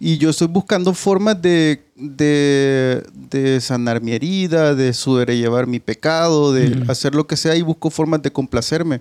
Y 0.00 0.18
yo 0.18 0.30
estoy 0.30 0.46
buscando 0.46 0.94
formas 0.94 1.40
de, 1.42 1.82
de, 1.96 3.02
de 3.30 3.60
sanar 3.60 4.00
mi 4.00 4.12
herida, 4.12 4.74
de 4.74 4.92
sobrellevar 4.92 5.66
mi 5.66 5.80
pecado, 5.80 6.52
de 6.52 6.84
hacer 6.88 7.14
lo 7.14 7.26
que 7.26 7.36
sea 7.36 7.56
y 7.56 7.62
busco 7.62 7.90
formas 7.90 8.22
de 8.22 8.30
complacerme. 8.30 9.00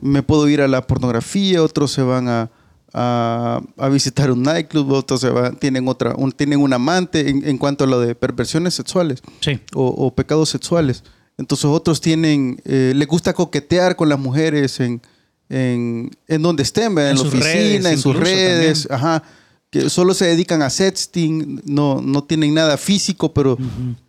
Me 0.00 0.22
puedo 0.22 0.48
ir 0.48 0.60
a 0.62 0.68
la 0.68 0.86
pornografía, 0.86 1.62
otros 1.62 1.92
se 1.92 2.02
van 2.02 2.28
a, 2.28 2.50
a, 2.92 3.60
a 3.76 3.88
visitar 3.88 4.30
un 4.32 4.42
nightclub, 4.42 4.90
otros 4.92 5.20
se 5.20 5.30
van- 5.30 5.56
tienen, 5.56 5.86
otra, 5.86 6.14
un, 6.16 6.32
tienen 6.32 6.60
un 6.60 6.72
amante 6.72 7.28
en, 7.30 7.46
en 7.48 7.56
cuanto 7.56 7.84
a 7.84 7.86
lo 7.86 8.00
de 8.00 8.14
perversiones 8.14 8.74
sexuales 8.74 9.22
Sí. 9.40 9.60
o, 9.74 9.86
o 9.86 10.14
pecados 10.14 10.48
sexuales. 10.48 11.04
Entonces 11.38 11.66
otros 11.66 12.00
tienen, 12.00 12.60
eh, 12.64 12.92
les 12.96 13.06
gusta 13.08 13.32
coquetear 13.32 13.94
con 13.96 14.08
las 14.08 14.18
mujeres 14.18 14.80
en, 14.80 15.00
en, 15.48 16.10
en 16.28 16.42
donde 16.42 16.62
estén. 16.64 16.92
En 16.98 16.98
en, 16.98 17.14
la 17.16 17.22
oficina, 17.22 17.44
redes, 17.44 17.86
en 17.86 17.98
sus 17.98 18.16
redes, 18.16 18.88
ajá, 18.90 19.22
que 19.70 19.88
solo 19.88 20.14
se 20.14 20.26
dedican 20.26 20.62
a 20.62 20.70
sexting, 20.70 21.62
no, 21.64 22.00
no 22.02 22.24
tienen 22.24 22.54
nada 22.54 22.76
físico, 22.76 23.32
pero, 23.32 23.56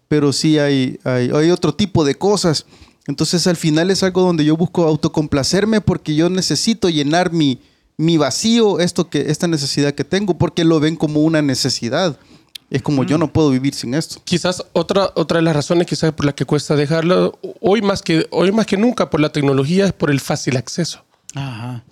pero 0.07 0.33
sí 0.33 0.57
hay, 0.57 0.99
hay, 1.03 1.29
hay 1.31 1.51
otro 1.51 1.73
tipo 1.73 2.03
de 2.03 2.15
cosas. 2.15 2.65
Entonces 3.07 3.45
al 3.47 3.57
final 3.57 3.91
es 3.91 4.03
algo 4.03 4.21
donde 4.21 4.45
yo 4.45 4.57
busco 4.57 4.85
autocomplacerme 4.85 5.81
porque 5.81 6.15
yo 6.15 6.29
necesito 6.29 6.89
llenar 6.89 7.31
mi, 7.31 7.59
mi 7.97 8.17
vacío, 8.17 8.79
esto 8.79 9.09
que, 9.09 9.29
esta 9.29 9.47
necesidad 9.47 9.93
que 9.93 10.03
tengo, 10.03 10.37
porque 10.37 10.63
lo 10.63 10.79
ven 10.79 10.95
como 10.95 11.21
una 11.21 11.41
necesidad. 11.41 12.17
Es 12.71 12.81
como 12.81 13.03
yo 13.03 13.17
no 13.17 13.33
puedo 13.33 13.49
vivir 13.49 13.73
sin 13.73 13.93
esto. 13.93 14.21
Quizás 14.23 14.63
otra, 14.71 15.11
otra 15.15 15.39
de 15.39 15.43
las 15.43 15.53
razones 15.53 15.87
quizás 15.87 16.13
por 16.13 16.25
las 16.25 16.35
que 16.35 16.45
cuesta 16.45 16.75
dejarlo, 16.75 17.37
hoy 17.59 17.81
más, 17.81 18.01
que, 18.01 18.27
hoy 18.31 18.53
más 18.53 18.65
que 18.65 18.77
nunca 18.77 19.09
por 19.09 19.19
la 19.19 19.29
tecnología, 19.29 19.85
es 19.87 19.93
por 19.93 20.09
el 20.09 20.21
fácil 20.21 20.55
acceso. 20.55 21.03
Ajá. 21.35 21.83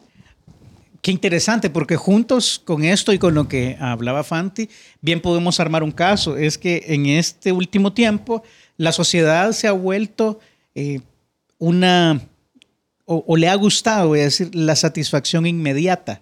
Qué 1.02 1.12
interesante, 1.12 1.70
porque 1.70 1.96
juntos 1.96 2.62
con 2.64 2.84
esto 2.84 3.14
y 3.14 3.20
con 3.20 3.34
lo 3.34 3.48
que 3.48 3.78
hablaba 3.80 4.24
Fanti, 4.24 4.70
bien 5.02 5.22
podemos 5.22 5.60
armar 5.60 5.82
un 5.84 5.92
caso. 5.92 6.36
Es 6.38 6.58
que 6.58 6.84
en 6.88 7.06
este 7.06 7.52
último 7.52 7.94
tiempo 7.94 8.44
la 8.78 8.92
sociedad 8.92 9.52
se 9.54 9.68
ha 9.68 9.72
vuelto 9.72 10.40
eh, 10.76 11.00
una, 11.58 12.20
o, 13.06 13.24
o 13.28 13.38
le 13.38 13.48
ha 13.48 13.56
gustado, 13.56 14.10
voy 14.10 14.20
a 14.20 14.24
decir, 14.24 14.54
la 14.54 14.76
satisfacción 14.76 15.46
inmediata. 15.46 16.22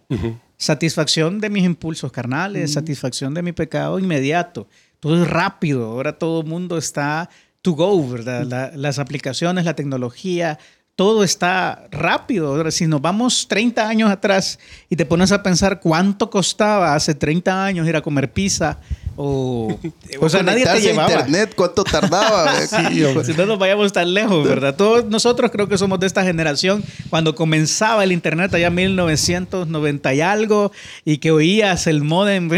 Satisfacción 0.57 1.39
de 1.39 1.49
mis 1.51 1.63
impulsos 1.65 2.11
carnales, 2.11 2.73
satisfacción 2.73 3.33
de 3.33 3.43
mi 3.43 3.51
pecado 3.51 3.99
inmediato. 3.99 4.67
Todo 4.99 5.21
es 5.23 5.29
rápido, 5.29 5.85
ahora 5.85 6.17
todo 6.17 6.41
el 6.41 6.47
mundo 6.47 6.77
está 6.79 7.29
to 7.61 7.73
go, 7.73 8.07
¿verdad? 8.09 8.43
La- 8.45 8.71
las 8.75 8.97
aplicaciones, 8.97 9.65
la 9.65 9.75
tecnología, 9.75 10.57
todo 10.97 11.23
está 11.23 11.87
rápido. 11.91 12.47
Ahora, 12.47 12.71
si 12.71 12.87
nos 12.87 12.99
vamos 12.99 13.47
30 13.47 13.87
años 13.87 14.09
atrás 14.09 14.57
y 14.89 14.95
te 14.95 15.05
pones 15.05 15.31
a 15.31 15.43
pensar 15.43 15.79
cuánto 15.79 16.31
costaba 16.31 16.95
hace 16.95 17.13
30 17.13 17.63
años 17.63 17.87
ir 17.87 17.95
a 17.95 18.01
comer 18.01 18.33
pizza 18.33 18.79
o... 19.15 19.79
o 20.19 20.29
sea, 20.29 20.41
nadie 20.41 20.65
te 20.65 20.81
llevaba. 20.81 21.11
internet, 21.11 21.53
¿cuánto 21.55 21.83
tardaba? 21.83 22.51
Sí, 22.67 23.03
si 23.25 23.33
no 23.33 23.45
nos 23.45 23.59
vayamos 23.59 23.93
tan 23.93 24.11
lejos, 24.11 24.43
¿verdad? 24.43 24.75
Todos 24.75 25.05
nosotros 25.05 25.51
creo 25.51 25.67
que 25.67 25.77
somos 25.77 25.99
de 25.99 26.07
esta 26.07 26.23
generación 26.23 26.83
cuando 27.11 27.35
comenzaba 27.35 28.03
el 28.03 28.11
internet 28.11 28.51
allá 28.55 28.67
en 28.67 28.75
1990 28.75 30.13
y 30.15 30.21
algo 30.21 30.71
y 31.05 31.19
que 31.19 31.29
oías 31.29 31.85
el 31.85 32.01
modem 32.01 32.49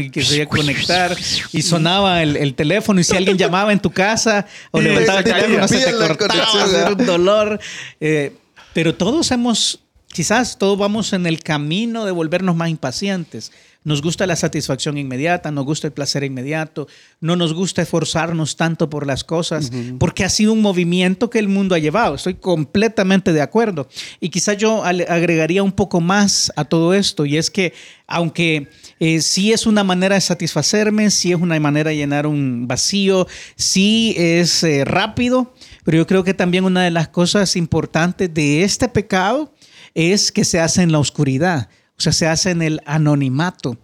y 0.00 0.10
que 0.10 0.22
se 0.22 0.36
iba 0.36 0.44
a 0.44 0.48
conectar 0.48 1.16
y 1.52 1.62
sonaba 1.62 2.22
el, 2.22 2.36
el 2.36 2.54
teléfono 2.54 3.00
y 3.00 3.04
si 3.04 3.16
alguien 3.16 3.36
llamaba 3.36 3.72
en 3.72 3.80
tu 3.80 3.90
casa 3.90 4.46
o 4.70 4.80
Y 4.80 4.84
levantaba 4.84 5.18
el 5.20 5.24
teléfono 5.24 5.68
se 5.68 5.78
te 5.78 5.92
cortaba, 5.92 6.46
era 6.74 6.92
un 6.92 7.06
dolor. 7.06 7.60
Eh, 8.00 8.34
pero 8.72 8.94
todos 8.94 9.30
hemos, 9.30 9.80
quizás 10.08 10.58
todos 10.58 10.78
vamos 10.78 11.12
en 11.12 11.26
el 11.26 11.42
camino 11.42 12.04
de 12.04 12.12
volvernos 12.12 12.56
más 12.56 12.68
impacientes. 12.68 13.52
Nos 13.84 14.00
gusta 14.00 14.28
la 14.28 14.36
satisfacción 14.36 14.96
inmediata, 14.96 15.50
nos 15.50 15.64
gusta 15.64 15.88
el 15.88 15.92
placer 15.92 16.22
inmediato, 16.22 16.86
no 17.20 17.34
nos 17.34 17.52
gusta 17.52 17.82
esforzarnos 17.82 18.56
tanto 18.56 18.88
por 18.88 19.08
las 19.08 19.24
cosas, 19.24 19.72
porque 19.98 20.22
ha 20.22 20.28
sido 20.28 20.52
un 20.52 20.62
movimiento 20.62 21.30
que 21.30 21.40
el 21.40 21.48
mundo 21.48 21.74
ha 21.74 21.80
llevado. 21.80 22.14
Estoy 22.14 22.34
completamente 22.34 23.32
de 23.32 23.40
acuerdo. 23.40 23.88
Y 24.20 24.28
quizás 24.28 24.56
yo 24.56 24.84
agregaría 24.84 25.64
un 25.64 25.72
poco 25.72 26.00
más 26.00 26.52
a 26.54 26.64
todo 26.64 26.94
esto, 26.94 27.26
y 27.26 27.36
es 27.36 27.50
que 27.50 27.74
aunque 28.06 28.68
eh, 29.04 29.20
sí 29.20 29.52
es 29.52 29.66
una 29.66 29.82
manera 29.82 30.14
de 30.14 30.20
satisfacerme, 30.20 31.10
sí 31.10 31.32
es 31.32 31.40
una 31.40 31.58
manera 31.58 31.90
de 31.90 31.96
llenar 31.96 32.24
un 32.24 32.68
vacío, 32.68 33.26
sí 33.56 34.14
es 34.16 34.62
eh, 34.62 34.84
rápido, 34.84 35.52
pero 35.82 35.96
yo 35.96 36.06
creo 36.06 36.22
que 36.22 36.34
también 36.34 36.64
una 36.64 36.84
de 36.84 36.92
las 36.92 37.08
cosas 37.08 37.56
importantes 37.56 38.32
de 38.32 38.62
este 38.62 38.88
pecado 38.88 39.52
es 39.94 40.30
que 40.30 40.44
se 40.44 40.60
hace 40.60 40.82
en 40.82 40.92
la 40.92 41.00
oscuridad, 41.00 41.68
o 41.98 42.00
sea, 42.00 42.12
se 42.12 42.28
hace 42.28 42.52
en 42.52 42.62
el 42.62 42.80
anonimato. 42.86 43.76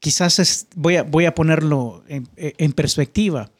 Quizás 0.00 0.66
voy, 0.74 0.96
a, 0.96 1.34
ponerlo 1.36 2.02
en, 2.08 2.72
perspectiva. 2.72 3.52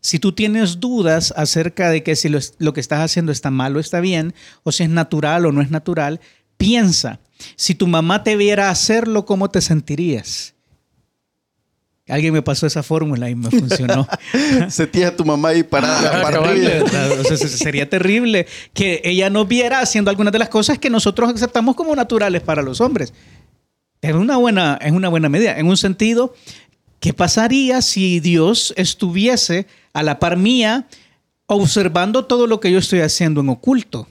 Si 0.00 0.18
tú 0.18 0.32
tienes 0.32 0.80
dudas 0.80 1.34
acerca 1.36 1.90
de 1.90 2.02
que 2.02 2.16
si 2.16 2.30
lo, 2.30 2.38
lo 2.56 2.72
que 2.72 2.80
estás 2.80 3.00
haciendo 3.00 3.30
está 3.30 3.50
mal 3.50 3.76
o 3.76 3.78
está 3.78 4.00
bien, 4.00 4.32
o 4.62 4.72
si 4.72 4.84
es 4.84 4.88
natural 4.88 5.44
o 5.44 5.52
no 5.52 5.60
es 5.60 5.70
natural, 5.70 6.18
piensa, 6.56 7.20
si 7.56 7.74
tu 7.74 7.86
mamá 7.86 8.22
te 8.24 8.36
viera 8.36 8.70
hacerlo, 8.70 9.24
¿cómo 9.24 9.50
te 9.50 9.60
sentirías? 9.60 10.54
Alguien 12.06 12.34
me 12.34 12.42
pasó 12.42 12.66
esa 12.66 12.82
fórmula 12.82 13.30
y 13.30 13.34
me 13.34 13.50
funcionó. 13.50 14.06
Sentías 14.68 15.12
a 15.12 15.16
tu 15.16 15.24
mamá 15.24 15.48
ahí 15.50 15.62
parada. 15.62 16.18
Ah, 16.18 16.22
para. 16.22 16.40
O 16.40 17.24
sea, 17.24 17.36
se- 17.38 17.48
sería 17.48 17.88
terrible 17.88 18.46
que 18.74 19.00
ella 19.04 19.30
nos 19.30 19.48
viera 19.48 19.80
haciendo 19.80 20.10
algunas 20.10 20.30
de 20.32 20.38
las 20.38 20.50
cosas 20.50 20.78
que 20.78 20.90
nosotros 20.90 21.32
aceptamos 21.34 21.74
como 21.74 21.96
naturales 21.96 22.42
para 22.42 22.60
los 22.60 22.82
hombres. 22.82 23.14
Es 24.02 24.12
una 24.12 24.36
buena, 24.36 24.78
es 24.82 24.92
una 24.92 25.08
buena 25.08 25.30
medida. 25.30 25.58
En 25.58 25.66
un 25.66 25.78
sentido, 25.78 26.34
¿qué 27.00 27.14
pasaría 27.14 27.80
si 27.80 28.20
Dios 28.20 28.74
estuviese 28.76 29.66
a 29.94 30.02
la 30.02 30.18
par 30.18 30.36
mía 30.36 30.86
observando 31.46 32.26
todo 32.26 32.46
lo 32.46 32.60
que 32.60 32.70
yo 32.70 32.78
estoy 32.80 33.00
haciendo 33.00 33.40
en 33.40 33.48
oculto? 33.48 34.06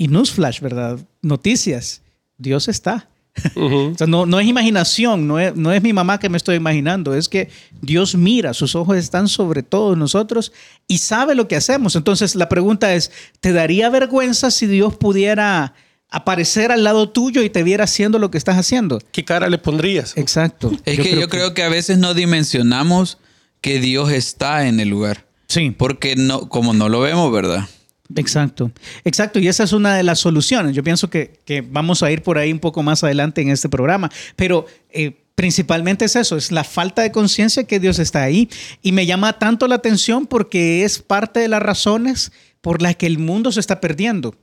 Y 0.00 0.08
newsflash, 0.08 0.60
¿verdad? 0.60 0.98
Noticias. 1.20 2.00
Dios 2.38 2.68
está. 2.68 3.06
Ujú. 3.54 3.90
O 3.94 3.98
sea, 3.98 4.06
no, 4.06 4.24
no 4.24 4.40
es 4.40 4.46
imaginación, 4.46 5.28
no 5.28 5.38
es, 5.38 5.54
no 5.54 5.74
es 5.74 5.82
mi 5.82 5.92
mamá 5.92 6.18
que 6.18 6.30
me 6.30 6.38
estoy 6.38 6.56
imaginando, 6.56 7.14
es 7.14 7.28
que 7.28 7.50
Dios 7.82 8.14
mira, 8.14 8.54
sus 8.54 8.74
ojos 8.74 8.96
están 8.96 9.28
sobre 9.28 9.62
todos 9.62 9.98
nosotros 9.98 10.52
y 10.88 10.98
sabe 10.98 11.34
lo 11.34 11.48
que 11.48 11.56
hacemos. 11.56 11.96
Entonces 11.96 12.34
la 12.34 12.48
pregunta 12.48 12.94
es, 12.94 13.12
¿te 13.40 13.52
daría 13.52 13.90
vergüenza 13.90 14.50
si 14.50 14.66
Dios 14.66 14.96
pudiera 14.96 15.74
aparecer 16.08 16.72
al 16.72 16.82
lado 16.82 17.10
tuyo 17.10 17.42
y 17.42 17.50
te 17.50 17.62
viera 17.62 17.84
haciendo 17.84 18.18
lo 18.18 18.30
que 18.30 18.38
estás 18.38 18.56
haciendo? 18.56 19.02
¿Qué 19.12 19.26
cara 19.26 19.50
le 19.50 19.58
pondrías? 19.58 20.16
Exacto. 20.16 20.72
Es 20.86 20.98
que 20.98 21.20
yo 21.20 21.28
creo 21.28 21.52
que 21.52 21.62
a 21.62 21.68
veces 21.68 21.98
no 21.98 22.14
dimensionamos 22.14 23.18
que 23.60 23.80
Dios 23.80 24.10
está 24.10 24.66
en 24.66 24.80
el 24.80 24.88
lugar. 24.88 25.26
Sí, 25.46 25.74
Porque 25.76 26.16
no, 26.16 26.48
como 26.48 26.72
no 26.72 26.88
lo 26.88 27.00
vemos, 27.00 27.30
¿verdad? 27.30 27.68
Exacto. 28.16 28.70
Exacto, 29.04 29.38
y 29.38 29.48
esa 29.48 29.64
es 29.64 29.72
una 29.72 29.96
de 29.96 30.02
las 30.02 30.18
soluciones. 30.18 30.74
Yo 30.74 30.82
pienso 30.82 31.08
que, 31.10 31.40
que 31.44 31.60
vamos 31.60 32.02
a 32.02 32.10
ir 32.10 32.22
por 32.22 32.38
ahí 32.38 32.52
un 32.52 32.60
poco 32.60 32.82
más 32.82 33.04
adelante 33.04 33.40
en 33.42 33.50
este 33.50 33.68
programa, 33.68 34.10
pero... 34.36 34.66
eh, 34.90 35.16
Principalmente 35.36 36.04
es 36.04 36.16
eso, 36.16 36.36
es 36.36 36.52
la 36.52 36.64
falta 36.64 37.00
de 37.00 37.12
conciencia 37.12 37.64
que 37.64 37.80
Dios 37.80 37.98
está 37.98 38.22
ahí. 38.22 38.50
Y 38.82 38.92
me 38.92 39.06
llama 39.06 39.38
tanto 39.38 39.68
la 39.68 39.76
atención 39.76 40.26
porque 40.26 40.84
es 40.84 40.98
parte 40.98 41.40
de 41.40 41.48
las 41.48 41.62
razones 41.62 42.30
por 42.60 42.82
las 42.82 42.96
que 42.96 43.06
el 43.06 43.16
mundo 43.16 43.50
se 43.50 43.60
está 43.60 43.80
perdiendo. 43.80 44.34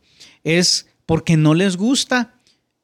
Es 0.43 0.88
porque 1.05 1.38
no 1.38 1.53
les 1.53 1.77
gusta 1.77 2.33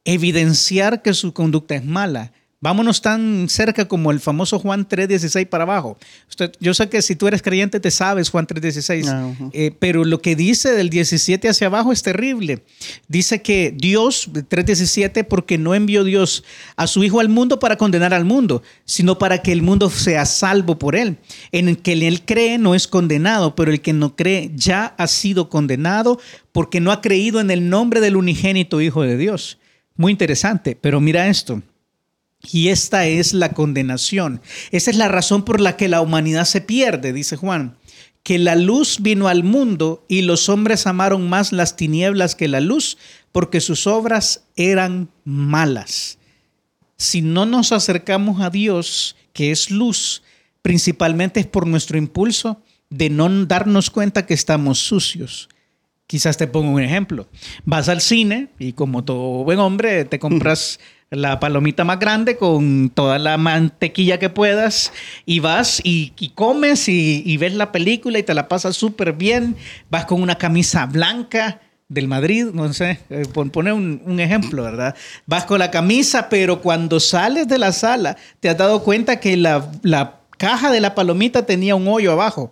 evidenciar 0.06 1.02
que 1.02 1.16
su 1.16 1.34
conducta 1.34 1.74
es 1.74 1.86
mala. 1.86 2.34
Vámonos 2.64 3.02
tan 3.02 3.50
cerca 3.50 3.90
como 3.90 4.10
el 4.10 4.22
famoso 4.22 4.58
Juan 4.58 4.88
3.16 4.88 5.50
para 5.50 5.66
abajo. 5.66 5.98
Usted, 6.30 6.54
yo 6.62 6.74
sé 6.74 6.88
que 6.88 7.02
si 7.02 7.14
tú 7.18 7.28
eres 7.28 7.42
creyente 7.42 7.82
te 7.82 7.92
sabes 7.92 8.30
Juan 8.30 8.48
3.16, 8.48 9.06
Ah, 9.06 9.50
eh, 9.52 9.76
pero 9.78 10.06
lo 10.06 10.22
que 10.22 10.38
dice 10.38 10.72
del 10.72 10.90
17 10.90 11.50
hacia 11.50 11.68
abajo 11.68 11.92
es 11.92 12.04
terrible. 12.04 12.64
Dice 13.10 13.42
que 13.42 13.76
Dios, 13.76 14.30
3.17, 14.32 15.26
porque 15.26 15.58
no 15.58 15.76
envió 15.76 16.06
Dios 16.06 16.46
a 16.78 16.88
su 16.88 17.04
Hijo 17.04 17.20
al 17.20 17.28
mundo 17.28 17.60
para 17.60 17.76
condenar 17.76 18.14
al 18.14 18.24
mundo, 18.24 18.64
sino 18.86 19.18
para 19.18 19.42
que 19.42 19.52
el 19.52 19.62
mundo 19.62 19.90
sea 19.90 20.26
salvo 20.26 20.80
por 20.80 20.96
él. 20.96 21.18
En 21.52 21.68
el 21.68 21.80
que 21.80 21.92
él 21.92 22.22
cree 22.24 22.60
no 22.60 22.76
es 22.76 22.88
condenado, 22.88 23.56
pero 23.56 23.74
el 23.74 23.82
que 23.82 23.92
no 23.92 24.16
cree 24.16 24.52
ya 24.56 24.96
ha 24.98 25.08
sido 25.08 25.50
condenado 25.50 26.18
porque 26.54 26.80
no 26.80 26.94
ha 26.94 27.02
creído 27.02 27.42
en 27.42 27.52
el 27.52 27.68
nombre 27.70 28.00
del 28.00 28.16
unigénito 28.16 28.80
Hijo 28.80 29.02
de 29.02 29.18
Dios. 29.18 29.58
Muy 29.98 30.14
interesante, 30.14 30.78
pero 30.80 31.02
mira 31.02 31.28
esto. 31.28 31.62
Y 32.52 32.70
esta 32.70 33.08
es 33.08 33.34
la 33.34 33.54
condenación. 33.54 34.42
Esa 34.72 34.92
es 34.92 34.98
la 34.98 35.08
razón 35.08 35.44
por 35.44 35.62
la 35.62 35.78
que 35.78 35.88
la 35.88 36.02
humanidad 36.02 36.46
se 36.46 36.62
pierde, 36.62 37.14
dice 37.14 37.38
Juan. 37.38 37.78
Que 38.22 38.38
la 38.38 38.56
luz 38.56 38.98
vino 39.02 39.28
al 39.28 39.44
mundo 39.44 40.06
y 40.08 40.22
los 40.22 40.50
hombres 40.50 40.88
amaron 40.88 41.30
más 41.30 41.52
las 41.52 41.76
tinieblas 41.76 42.36
que 42.36 42.48
la 42.48 42.60
luz 42.60 42.98
porque 43.32 43.60
sus 43.60 43.88
obras 43.88 44.46
eran 44.56 45.10
malas. 45.26 46.20
Si 46.98 47.22
no 47.22 47.46
nos 47.46 47.72
acercamos 47.72 48.40
a 48.42 48.50
Dios, 48.50 49.18
que 49.34 49.52
es 49.52 49.72
luz, 49.72 50.24
principalmente 50.62 51.40
es 51.40 51.48
por 51.48 51.68
nuestro 51.68 51.98
impulso 51.98 52.62
de 52.90 53.10
no 53.10 53.28
darnos 53.46 53.90
cuenta 53.90 54.26
que 54.26 54.36
estamos 54.36 54.80
sucios. 54.80 55.50
Quizás 56.06 56.38
te 56.38 56.48
pongo 56.48 56.72
un 56.72 56.82
ejemplo. 56.82 57.28
Vas 57.66 57.90
al 57.90 58.02
cine 58.02 58.50
y 58.60 58.74
como 58.74 59.04
todo 59.04 59.44
buen 59.44 59.60
hombre 59.60 60.06
te 60.06 60.20
compras 60.20 60.80
la 61.16 61.40
palomita 61.40 61.84
más 61.84 62.00
grande 62.00 62.38
con 62.38 62.90
toda 62.90 63.20
la 63.20 63.38
mantequilla 63.38 64.20
que 64.20 64.30
puedas 64.30 64.92
y 65.26 65.40
vas 65.40 65.80
y, 65.84 66.14
y 66.20 66.30
comes 66.30 66.90
y, 66.90 67.38
ves 67.38 67.54
la 67.54 67.72
película 67.72 68.20
y 68.20 68.24
te 68.24 68.34
la 68.34 68.48
pasas 68.48 68.76
súper 68.76 69.14
bien. 69.14 69.56
Vas 69.90 70.06
con 70.06 70.22
una 70.22 70.36
camisa 70.38 70.86
blanca, 70.86 71.62
del 71.90 72.08
Madrid, 72.08 72.48
no 72.54 72.74
sé, 72.74 73.00
eh, 73.12 73.24
pon- 73.32 73.52
poner 73.52 73.74
un, 73.74 74.02
un 74.06 74.20
ejemplo, 74.20 74.64
¿verdad? 74.64 74.96
Vas 75.28 75.46
con 75.46 75.60
la 75.60 75.70
camisa, 75.70 76.28
pero 76.28 76.60
cuando 76.60 77.00
sales 77.00 77.48
de 77.48 77.60
la 77.60 77.72
sala 77.72 78.18
te 78.40 78.50
has 78.50 78.58
dado 78.58 78.82
cuenta 78.84 79.20
que 79.20 79.38
la, 79.38 79.70
la 79.84 80.22
caja 80.40 80.72
de 80.72 80.80
la 80.80 80.96
palomita 80.96 81.46
tenía 81.46 81.76
un 81.76 81.88
hoyo 81.88 82.12
abajo. 82.12 82.52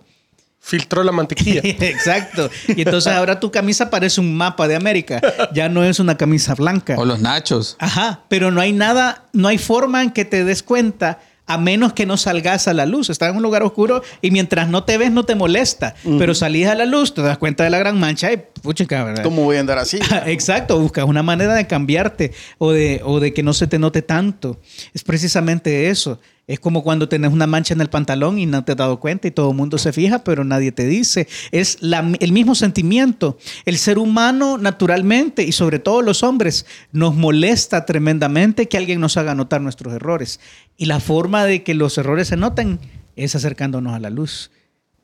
Filtró 0.64 1.02
la 1.02 1.10
mantequilla. 1.10 1.60
Exacto. 1.64 2.48
Y 2.68 2.82
entonces 2.82 3.12
ahora 3.12 3.40
tu 3.40 3.50
camisa 3.50 3.90
parece 3.90 4.20
un 4.20 4.34
mapa 4.36 4.68
de 4.68 4.76
América. 4.76 5.20
Ya 5.52 5.68
no 5.68 5.82
es 5.82 5.98
una 5.98 6.16
camisa 6.16 6.54
blanca. 6.54 6.94
O 6.96 7.04
los 7.04 7.20
nachos. 7.20 7.76
Ajá, 7.80 8.20
pero 8.28 8.52
no 8.52 8.60
hay 8.60 8.72
nada, 8.72 9.24
no 9.32 9.48
hay 9.48 9.58
forma 9.58 10.02
en 10.02 10.12
que 10.12 10.24
te 10.24 10.44
des 10.44 10.62
cuenta 10.62 11.18
a 11.46 11.58
menos 11.58 11.92
que 11.92 12.06
no 12.06 12.16
salgas 12.16 12.68
a 12.68 12.74
la 12.74 12.86
luz. 12.86 13.10
Estás 13.10 13.30
en 13.30 13.36
un 13.36 13.42
lugar 13.42 13.64
oscuro 13.64 14.02
y 14.20 14.30
mientras 14.30 14.68
no 14.68 14.84
te 14.84 14.96
ves 14.98 15.10
no 15.10 15.24
te 15.24 15.34
molesta, 15.34 15.94
pero 16.18 16.34
salís 16.34 16.68
a 16.68 16.74
la 16.76 16.86
luz, 16.86 17.12
te 17.12 17.22
das 17.22 17.38
cuenta 17.38 17.64
de 17.64 17.70
la 17.70 17.78
gran 17.78 17.98
mancha 17.98 18.32
y 18.32 18.36
puchica, 18.62 19.02
¿verdad? 19.02 19.24
¿Cómo 19.24 19.42
voy 19.42 19.56
a 19.56 19.60
andar 19.60 19.78
así? 19.78 19.98
Exacto, 20.26 20.78
buscas 20.78 21.04
una 21.04 21.22
manera 21.22 21.54
de 21.54 21.66
cambiarte 21.66 22.32
o 22.58 22.70
de, 22.72 23.00
o 23.04 23.20
de 23.20 23.34
que 23.34 23.42
no 23.42 23.52
se 23.52 23.66
te 23.66 23.78
note 23.78 24.02
tanto. 24.02 24.60
Es 24.94 25.02
precisamente 25.02 25.90
eso. 25.90 26.20
Es 26.48 26.58
como 26.58 26.82
cuando 26.82 27.08
tenés 27.08 27.32
una 27.32 27.46
mancha 27.46 27.72
en 27.72 27.80
el 27.80 27.88
pantalón 27.88 28.38
y 28.38 28.46
no 28.46 28.64
te 28.64 28.72
has 28.72 28.78
dado 28.78 28.98
cuenta 28.98 29.28
y 29.28 29.30
todo 29.30 29.50
el 29.50 29.56
mundo 29.56 29.78
se 29.78 29.92
fija, 29.92 30.24
pero 30.24 30.42
nadie 30.44 30.72
te 30.72 30.86
dice. 30.86 31.28
Es 31.52 31.78
la- 31.80 32.12
el 32.18 32.32
mismo 32.32 32.54
sentimiento. 32.56 33.38
El 33.64 33.78
ser 33.78 33.96
humano 33.98 34.58
naturalmente 34.58 35.44
y 35.44 35.52
sobre 35.52 35.78
todo 35.78 36.02
los 36.02 36.22
hombres 36.24 36.66
nos 36.90 37.14
molesta 37.14 37.86
tremendamente 37.86 38.68
que 38.68 38.76
alguien 38.76 39.00
nos 39.00 39.16
haga 39.16 39.34
notar 39.36 39.60
nuestros 39.60 39.94
errores. 39.94 40.40
Y 40.76 40.86
la 40.86 40.98
forma 41.00 41.44
de 41.44 41.62
que 41.62 41.74
los 41.74 41.96
errores 41.96 42.28
se 42.28 42.36
noten 42.36 42.80
es 43.14 43.34
acercándonos 43.36 43.94
a 43.94 44.00
la 44.00 44.10
luz. 44.10 44.50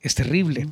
Es 0.01 0.15
terrible. 0.17 0.69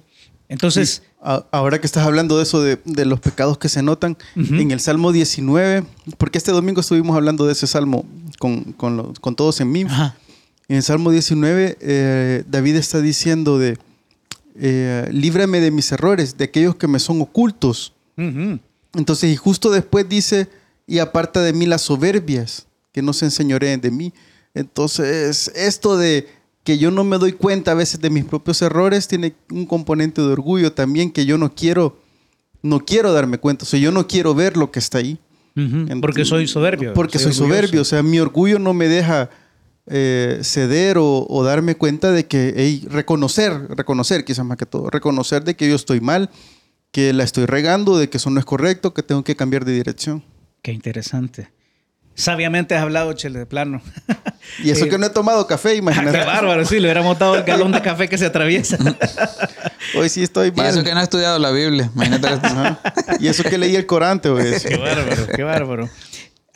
Entonces, 0.48 1.02
Ahora 1.50 1.80
que 1.80 1.86
estás 1.88 2.06
hablando 2.06 2.36
de 2.36 2.44
eso, 2.44 2.62
de, 2.62 2.78
de 2.84 3.04
los 3.04 3.18
pecados 3.18 3.58
que 3.58 3.68
se 3.68 3.82
notan, 3.82 4.16
en 4.36 4.70
el 4.70 4.78
Salmo 4.78 5.10
19, 5.10 5.84
porque 6.18 6.38
este 6.38 6.52
domingo 6.52 6.80
estuvimos 6.80 7.16
hablando 7.16 7.46
de 7.46 7.52
ese 7.52 7.66
Salmo 7.66 8.06
con, 8.38 8.62
con, 8.74 8.96
lo- 8.96 9.12
con 9.20 9.34
todos 9.34 9.60
en 9.60 9.72
ajá, 9.88 10.14
En 10.68 10.76
el 10.76 10.82
Salmo 10.82 11.10
19, 11.10 11.78
eh, 11.80 12.44
David 12.48 12.76
está 12.76 13.00
diciendo 13.00 13.58
de, 13.58 13.78
eh, 14.56 15.08
líbrame 15.12 15.60
de 15.60 15.70
mis 15.70 15.92
errores, 15.92 16.36
de 16.36 16.44
aquellos 16.44 16.74
que 16.76 16.88
me 16.88 16.98
son 16.98 17.20
ocultos. 17.20 17.92
Entonces, 18.16 19.30
y 19.30 19.36
justo 19.36 19.70
después 19.70 20.08
dice, 20.08 20.48
y 20.86 20.98
aparta 20.98 21.42
de 21.42 21.52
mí 21.52 21.66
las 21.66 21.82
soberbias, 21.82 22.66
que 22.92 23.02
no 23.02 23.12
se 23.12 23.26
enseñoreen 23.26 23.80
de 23.80 23.90
mí. 23.90 24.12
Entonces, 24.54 25.52
esto 25.54 25.98
de 25.98 26.28
que 26.64 26.78
yo 26.78 26.90
no 26.90 27.04
me 27.04 27.18
doy 27.18 27.32
cuenta 27.32 27.72
a 27.72 27.74
veces 27.74 28.00
de 28.00 28.10
mis 28.10 28.24
propios 28.24 28.60
errores 28.62 29.06
tiene 29.06 29.34
un 29.50 29.66
componente 29.66 30.20
de 30.20 30.28
orgullo 30.28 30.72
también 30.72 31.12
que 31.12 31.26
yo 31.26 31.38
no 31.38 31.54
quiero, 31.54 32.00
no 32.62 32.84
quiero 32.84 33.12
darme 33.12 33.38
cuenta. 33.38 33.64
O 33.64 33.66
sea, 33.66 33.78
yo 33.78 33.92
no 33.92 34.08
quiero 34.08 34.34
ver 34.34 34.56
lo 34.56 34.72
que 34.72 34.80
está 34.80 34.98
ahí. 34.98 35.18
porque 36.00 36.24
soy 36.24 36.48
soberbio. 36.48 36.92
Porque 36.92 37.18
soy, 37.18 37.30
orgulloso. 37.30 37.44
soberbio. 37.44 37.82
O 37.82 37.84
sea, 37.84 38.02
mi 38.02 38.18
orgullo 38.18 38.58
no 38.58 38.74
me 38.74 38.88
deja 38.88 39.30
eh, 39.88 40.40
ceder 40.42 40.98
o, 40.98 41.26
o 41.28 41.44
darme 41.44 41.74
cuenta 41.76 42.10
de 42.12 42.26
que, 42.26 42.54
hey, 42.56 42.86
reconocer, 42.90 43.52
reconocer 43.70 44.24
quizás 44.24 44.44
más 44.44 44.56
que 44.56 44.66
todo, 44.66 44.90
reconocer 44.90 45.44
de 45.44 45.54
que 45.56 45.68
yo 45.68 45.76
estoy 45.76 46.00
mal, 46.00 46.30
que 46.92 47.12
la 47.12 47.24
estoy 47.24 47.46
regando, 47.46 47.98
de 47.98 48.08
que 48.08 48.16
eso 48.16 48.30
no 48.30 48.38
es 48.40 48.46
correcto, 48.46 48.94
que 48.94 49.02
tengo 49.02 49.22
que 49.24 49.36
cambiar 49.36 49.64
de 49.64 49.72
dirección. 49.72 50.24
Qué 50.62 50.72
interesante. 50.72 51.50
Sabiamente 52.14 52.74
has 52.74 52.82
hablado, 52.82 53.12
Chele, 53.12 53.38
de 53.40 53.46
plano. 53.46 53.82
Y 54.62 54.70
eso 54.70 54.84
Eh, 54.84 54.88
que 54.88 54.96
no 54.96 55.06
he 55.06 55.10
tomado 55.10 55.44
café, 55.48 55.70
Qué 55.72 55.76
imagínate. 55.76 56.18
bárbaro, 56.24 56.64
sí, 56.64 56.76
le 56.76 56.82
hubiéramos 56.82 57.18
dado 57.18 57.34
el 57.36 57.42
galón 57.42 57.72
de 57.72 57.82
café 57.82 58.08
que 58.08 58.16
se 58.16 58.26
atraviesa. 58.26 58.78
Hoy 59.98 60.08
sí 60.08 60.22
estoy 60.22 60.52
Y 60.56 60.60
eso 60.60 60.76
mal. 60.76 60.84
que 60.84 60.92
no 60.94 61.00
ha 61.00 61.02
estudiado 61.02 61.38
la 61.40 61.50
Biblia. 61.50 61.90
Imagínate. 61.94 62.28
Y 63.20 63.26
eso 63.26 63.42
que 63.42 63.58
leí 63.58 63.74
el 63.76 63.86
Corante, 63.86 64.28
güey. 64.30 64.58
Qué 64.60 64.76
bárbaro, 64.76 65.26
qué 65.34 65.42
bárbaro. 65.42 65.90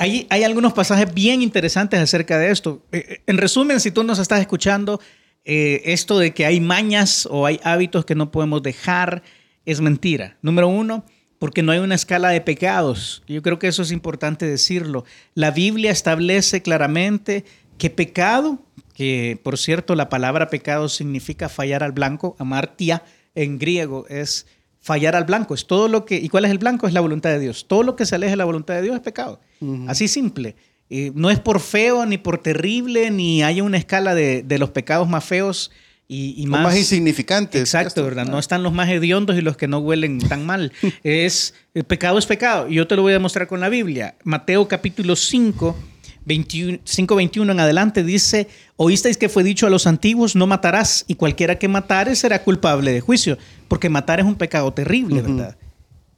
Hay, 0.01 0.45
algunos 0.45 0.73
pasajes 0.73 1.13
bien 1.13 1.43
interesantes 1.43 2.01
acerca 2.01 2.39
de 2.39 2.51
esto. 2.51 2.83
Eh, 2.91 3.05
eh, 3.07 3.23
En 3.27 3.37
resumen, 3.37 3.81
si 3.81 3.91
tú 3.91 4.03
nos 4.03 4.19
estás 4.19 4.41
escuchando, 4.41 4.99
eh, 5.45 5.83
esto 5.85 6.19
de 6.19 6.33
que 6.33 6.47
hay 6.47 6.59
mañas 6.59 7.29
o 7.31 7.45
hay 7.45 7.61
hábitos 7.65 8.07
que 8.07 8.15
no 8.15 8.31
podemos 8.31 8.63
dejar 8.63 9.23
es 9.67 9.83
mentira. 9.83 10.39
Número 10.41 10.69
uno, 10.69 11.05
porque 11.39 11.63
no 11.63 11.71
hay 11.71 11.81
una 11.81 11.97
escala 11.97 12.31
de 12.31 12.41
pecados. 12.41 13.23
Yo 13.27 13.43
creo 13.43 13.59
que 13.59 13.69
eso 13.69 13.83
es 13.83 13.93
importante 13.93 14.47
decirlo. 14.47 15.05
La 15.35 15.51
Biblia 15.51 15.91
establece 15.91 16.63
claramente 16.63 17.45
que 17.77 17.91
pecado, 17.91 18.59
que 18.95 19.39
por 19.43 19.59
cierto 19.59 19.97
la 19.97 20.09
palabra 20.09 20.49
pecado 20.49 20.89
significa 20.89 21.51
fallar 21.51 21.83
al 21.83 21.93
blanco, 21.93 22.37
amartia 22.39 23.03
en 23.35 23.59
griego 23.59 24.07
es 24.09 24.47
fallar 24.81 25.15
al 25.15 25.25
blanco, 25.25 25.55
es 25.55 25.67
todo 25.67 25.89
lo 25.89 26.05
que, 26.05 26.17
¿y 26.17 26.29
cuál 26.29 26.45
es 26.45 26.51
el 26.51 26.59
blanco? 26.59 26.87
Es 26.87 26.93
la 26.93 27.01
voluntad 27.01 27.31
de 27.31 27.39
Dios. 27.39 27.67
Todo 27.69 27.83
lo 27.83 27.97
que 27.97 28.07
se 28.07 28.15
aleja 28.15 28.33
de 28.33 28.37
la 28.37 28.45
voluntad 28.45 28.75
de 28.75 28.83
Dios 28.83 28.95
es 28.97 29.03
pecado. 29.03 29.41
Así 29.87 30.09
simple. 30.09 30.57
Eh, 30.89 31.13
no 31.15 31.31
es 31.31 31.39
por 31.39 31.61
feo, 31.61 32.07
ni 32.07 32.19
por 32.19 32.39
terrible, 32.39 33.11
ni 33.11 33.43
hay 33.43 33.61
una 33.61 33.77
escala 33.77 34.15
de, 34.15 34.43
de 34.43 34.59
los 34.59 34.71
pecados 34.71 35.09
más 35.09 35.25
feos 35.25 35.71
y, 36.13 36.45
más, 36.49 36.63
más 36.65 36.77
insignificantes. 36.77 37.61
Exacto. 37.61 38.03
¿verdad? 38.03 38.27
No 38.27 38.41
están 38.41 38.65
los 38.65 38.73
más 38.73 38.89
hediondos 38.89 39.37
y 39.39 39.43
los 39.43 39.57
que 39.57 39.69
no 39.69 39.79
huelen 39.79 40.19
tan 40.19 40.45
mal. 40.45 40.73
es, 41.05 41.55
el 41.73 41.85
pecado 41.85 42.19
es 42.19 42.27
pecado. 42.27 42.69
Y 42.69 42.75
yo 42.75 42.89
te 42.89 42.97
lo 42.97 43.03
voy 43.03 43.13
a 43.13 43.15
demostrar 43.15 43.47
con 43.47 43.61
la 43.61 43.69
Biblia. 43.69 44.17
Mateo 44.25 44.67
capítulo 44.67 45.15
5, 45.15 45.77
21, 46.25 46.79
5, 46.83 47.15
21 47.15 47.53
en 47.53 47.61
adelante 47.61 48.03
dice, 48.03 48.49
oísteis 48.77 49.19
que 49.19 49.29
fue 49.29 49.45
dicho 49.45 49.69
a 49.69 49.71
los 49.71 49.87
antiguos, 49.87 50.35
no 50.35 50.49
matarás, 50.49 51.05
y 51.07 51.15
cualquiera 51.15 51.59
que 51.59 51.69
matare 51.69 52.17
será 52.17 52.43
culpable 52.43 52.93
de 52.93 53.01
juicio, 53.01 53.39
porque 53.71 53.89
matar 53.89 54.19
es 54.19 54.27
un 54.27 54.35
pecado 54.35 54.73
terrible, 54.75 55.23
¿verdad? 55.23 55.57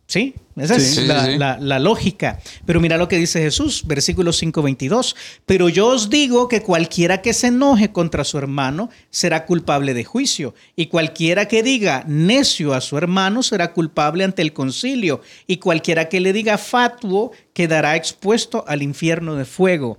Sí, 0.07 0.35
esa 0.57 0.77
es 0.77 0.83
Sí, 0.88 0.95
sí, 1.03 1.07
la, 1.07 1.25
sí. 1.27 1.38
la- 1.38 1.59
la 1.59 1.79
lógica. 1.79 2.38
Pero 2.67 2.81
mira 2.81 2.97
lo 2.99 3.09
que 3.09 3.17
dice 3.19 3.41
Jesús, 3.41 3.85
versículo 3.87 4.33
5:22. 4.33 5.15
Pero 5.47 5.69
yo 5.69 5.87
os 5.88 6.11
digo 6.11 6.49
que 6.49 6.61
cualquiera 6.62 7.23
que 7.23 7.33
se 7.33 7.47
enoje 7.49 7.93
contra 7.93 8.25
su 8.25 8.37
hermano 8.37 8.91
será 9.11 9.47
culpable 9.47 9.95
de 9.95 10.05
juicio, 10.05 10.55
y 10.77 10.87
cualquiera 10.87 11.47
que 11.47 11.62
diga 11.62 12.05
necio 12.07 12.75
a 12.75 12.81
su 12.81 12.99
hermano 12.99 13.43
será 13.43 13.73
culpable 13.73 14.25
ante 14.25 14.43
el 14.43 14.53
concilio, 14.53 15.21
y 15.47 15.59
cualquiera 15.59 16.09
que 16.09 16.21
le 16.21 16.33
diga 16.33 16.59
fatuo 16.59 17.31
quedará 17.55 17.97
expuesto 17.97 18.65
al 18.67 18.83
infierno 18.83 19.37
de 19.37 19.45
fuego. 19.45 19.99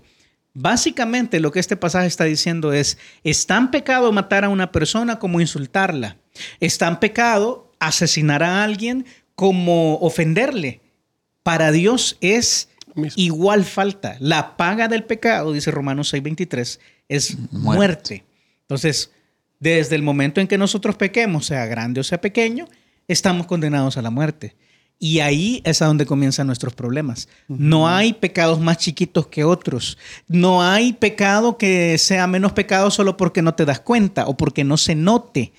Básicamente 0.53 1.39
lo 1.39 1.51
que 1.51 1.59
este 1.59 1.75
pasaje 1.77 2.05
está 2.07 2.25
diciendo 2.25 2.73
es, 2.73 2.99
es 3.23 3.47
tan 3.47 3.71
pecado 3.71 4.11
matar 4.11 4.43
a 4.43 4.49
una 4.49 4.71
persona 4.71 5.17
como 5.17 5.41
insultarla. 5.41 6.17
Es 6.59 6.77
tan 6.77 6.99
pecado 6.99 7.71
asesinar 7.79 8.43
a 8.43 8.63
alguien 8.63 9.05
como 9.35 9.95
ofenderle. 9.97 10.81
Para 11.43 11.71
Dios 11.71 12.17
es 12.21 12.69
Mismo. 12.95 13.21
igual 13.21 13.65
falta. 13.65 14.15
La 14.19 14.55
paga 14.55 14.87
del 14.87 15.03
pecado, 15.03 15.51
dice 15.53 15.71
Romanos 15.71 16.13
6:23, 16.13 16.79
es 17.09 17.37
Muerte. 17.51 17.57
muerte. 17.61 18.25
Entonces, 18.61 19.11
desde 19.59 19.95
el 19.95 20.03
momento 20.03 20.41
en 20.41 20.47
que 20.47 20.57
nosotros 20.57 20.95
pequemos, 20.95 21.45
sea 21.45 21.65
grande 21.65 22.01
o 22.01 22.03
sea 22.03 22.19
pequeño, 22.19 22.67
estamos 23.07 23.47
condenados 23.47 23.97
a 23.97 24.01
la 24.01 24.09
muerte. 24.09 24.55
Y 24.99 25.19
ahí 25.19 25.61
es 25.65 25.81
a 25.81 25.87
donde 25.87 26.05
comienzan 26.05 26.47
nuestros 26.47 26.73
problemas. 26.73 27.27
No 27.49 27.89
hay 27.89 28.13
pecados 28.13 28.61
más 28.61 28.77
chiquitos 28.77 29.27
que 29.27 29.43
otros. 29.43 29.97
No 30.27 30.63
hay 30.63 30.93
pecado 30.93 31.57
que 31.57 31.97
sea 31.97 32.25
menos 32.25 32.53
pecado 32.53 32.89
solo 32.89 33.17
porque 33.17 33.41
no 33.41 33.53
te 33.53 33.65
das 33.65 33.81
cuenta 33.81 34.27
o 34.27 34.37
porque 34.37 34.63
no 34.63 34.77
se 34.77 34.95
note. 34.95 35.51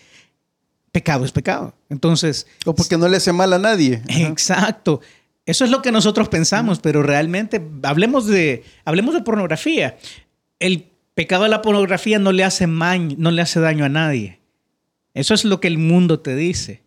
Pecado 0.95 1.25
es 1.25 1.33
pecado. 1.33 1.75
Entonces, 1.91 2.47
O 2.65 2.73
porque 2.77 2.97
no 2.97 3.09
le 3.09 3.17
hace 3.17 3.33
mal 3.33 3.53
a 3.53 3.59
nadie. 3.59 4.01
Exacto. 4.09 5.01
Eso 5.45 5.65
es 5.65 5.71
lo 5.73 5.83
que 5.83 5.91
nosotros 5.91 6.29
pensamos, 6.29 6.79
pero 6.79 7.03
realmente 7.03 7.61
hablemos 7.83 8.27
de, 8.29 8.63
hablemos 8.85 9.13
de 9.13 9.23
pornografía. 9.23 9.99
El 10.61 10.87
pecado 11.17 11.43
de 11.43 11.49
la 11.51 11.63
pornografía 11.63 12.21
no 12.21 12.31
le 12.31 12.45
hace 12.45 12.69
mañ- 12.69 13.17
no 13.19 13.33
le 13.33 13.43
hace 13.43 13.59
daño 13.59 13.85
a 13.85 13.89
nadie. 13.89 14.39
Eso 15.15 15.35
es 15.35 15.45
lo 15.45 15.59
que 15.61 15.67
el 15.67 15.79
mundo 15.79 16.21
te 16.21 16.37
dice. 16.37 16.83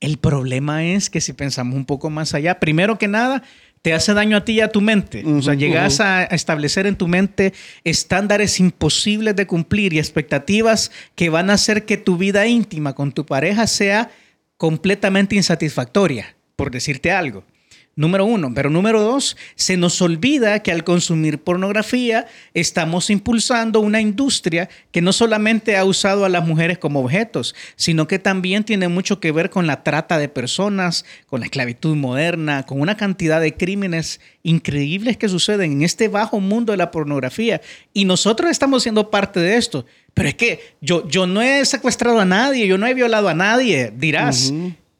El 0.00 0.16
problema 0.16 0.82
es 0.84 1.10
que 1.10 1.20
si 1.20 1.34
pensamos 1.34 1.76
un 1.76 1.84
poco 1.84 2.08
más 2.08 2.32
allá, 2.32 2.58
primero 2.60 2.96
que 2.98 3.08
nada, 3.08 3.42
te 3.82 3.92
hace 3.92 4.14
daño 4.14 4.36
a 4.36 4.44
ti 4.44 4.52
y 4.52 4.60
a 4.60 4.68
tu 4.68 4.80
mente. 4.80 5.24
o 5.26 5.42
sea, 5.42 5.54
llegas 5.54 6.00
a 6.00 6.24
establecer 6.24 6.86
en 6.86 6.96
tu 6.96 7.08
mente 7.08 7.52
estándares 7.82 8.60
imposibles 8.60 9.34
de 9.34 9.46
cumplir 9.46 9.92
y 9.92 9.98
expectativas 9.98 10.92
que 11.16 11.28
van 11.28 11.50
a 11.50 11.54
hacer 11.54 11.84
que 11.84 11.96
tu 11.96 12.16
vida 12.16 12.46
íntima 12.46 12.94
con 12.94 13.12
tu 13.12 13.26
pareja 13.26 13.66
sea 13.66 14.10
completamente 14.56 15.34
insatisfactoria, 15.34 16.36
por 16.54 16.70
decirte 16.70 17.10
algo. 17.10 17.44
Número 17.94 18.24
uno. 18.24 18.52
Pero 18.54 18.70
número 18.70 19.02
dos, 19.02 19.36
se 19.54 19.76
nos 19.76 20.00
olvida 20.00 20.62
que 20.62 20.72
al 20.72 20.82
consumir 20.82 21.38
pornografía 21.38 22.26
estamos 22.54 23.10
impulsando 23.10 23.80
una 23.80 24.00
industria 24.00 24.70
que 24.92 25.02
no 25.02 25.12
solamente 25.12 25.76
ha 25.76 25.84
usado 25.84 26.24
a 26.24 26.30
las 26.30 26.46
mujeres 26.46 26.78
como 26.78 27.00
objetos, 27.00 27.54
sino 27.76 28.06
que 28.08 28.18
también 28.18 28.64
tiene 28.64 28.88
mucho 28.88 29.20
que 29.20 29.30
ver 29.30 29.50
con 29.50 29.66
la 29.66 29.82
trata 29.82 30.18
de 30.18 30.30
personas, 30.30 31.04
con 31.26 31.40
la 31.40 31.46
esclavitud 31.46 31.94
moderna, 31.94 32.64
con 32.64 32.80
una 32.80 32.96
cantidad 32.96 33.42
de 33.42 33.54
crímenes 33.54 34.20
increíbles 34.42 35.18
que 35.18 35.28
suceden 35.28 35.72
en 35.72 35.82
este 35.82 36.08
bajo 36.08 36.40
mundo 36.40 36.72
de 36.72 36.78
la 36.78 36.90
pornografía. 36.90 37.60
Y 37.92 38.06
nosotros 38.06 38.50
estamos 38.50 38.84
siendo 38.84 39.10
parte 39.10 39.38
de 39.38 39.56
esto. 39.56 39.84
Pero 40.14 40.30
es 40.30 40.34
que 40.34 40.60
yo, 40.80 41.06
yo 41.08 41.26
no 41.26 41.42
he 41.42 41.62
secuestrado 41.66 42.20
a 42.20 42.24
nadie, 42.24 42.66
yo 42.66 42.78
no 42.78 42.86
he 42.86 42.94
violado 42.94 43.28
a 43.28 43.34
nadie, 43.34 43.92
dirás. 43.94 44.50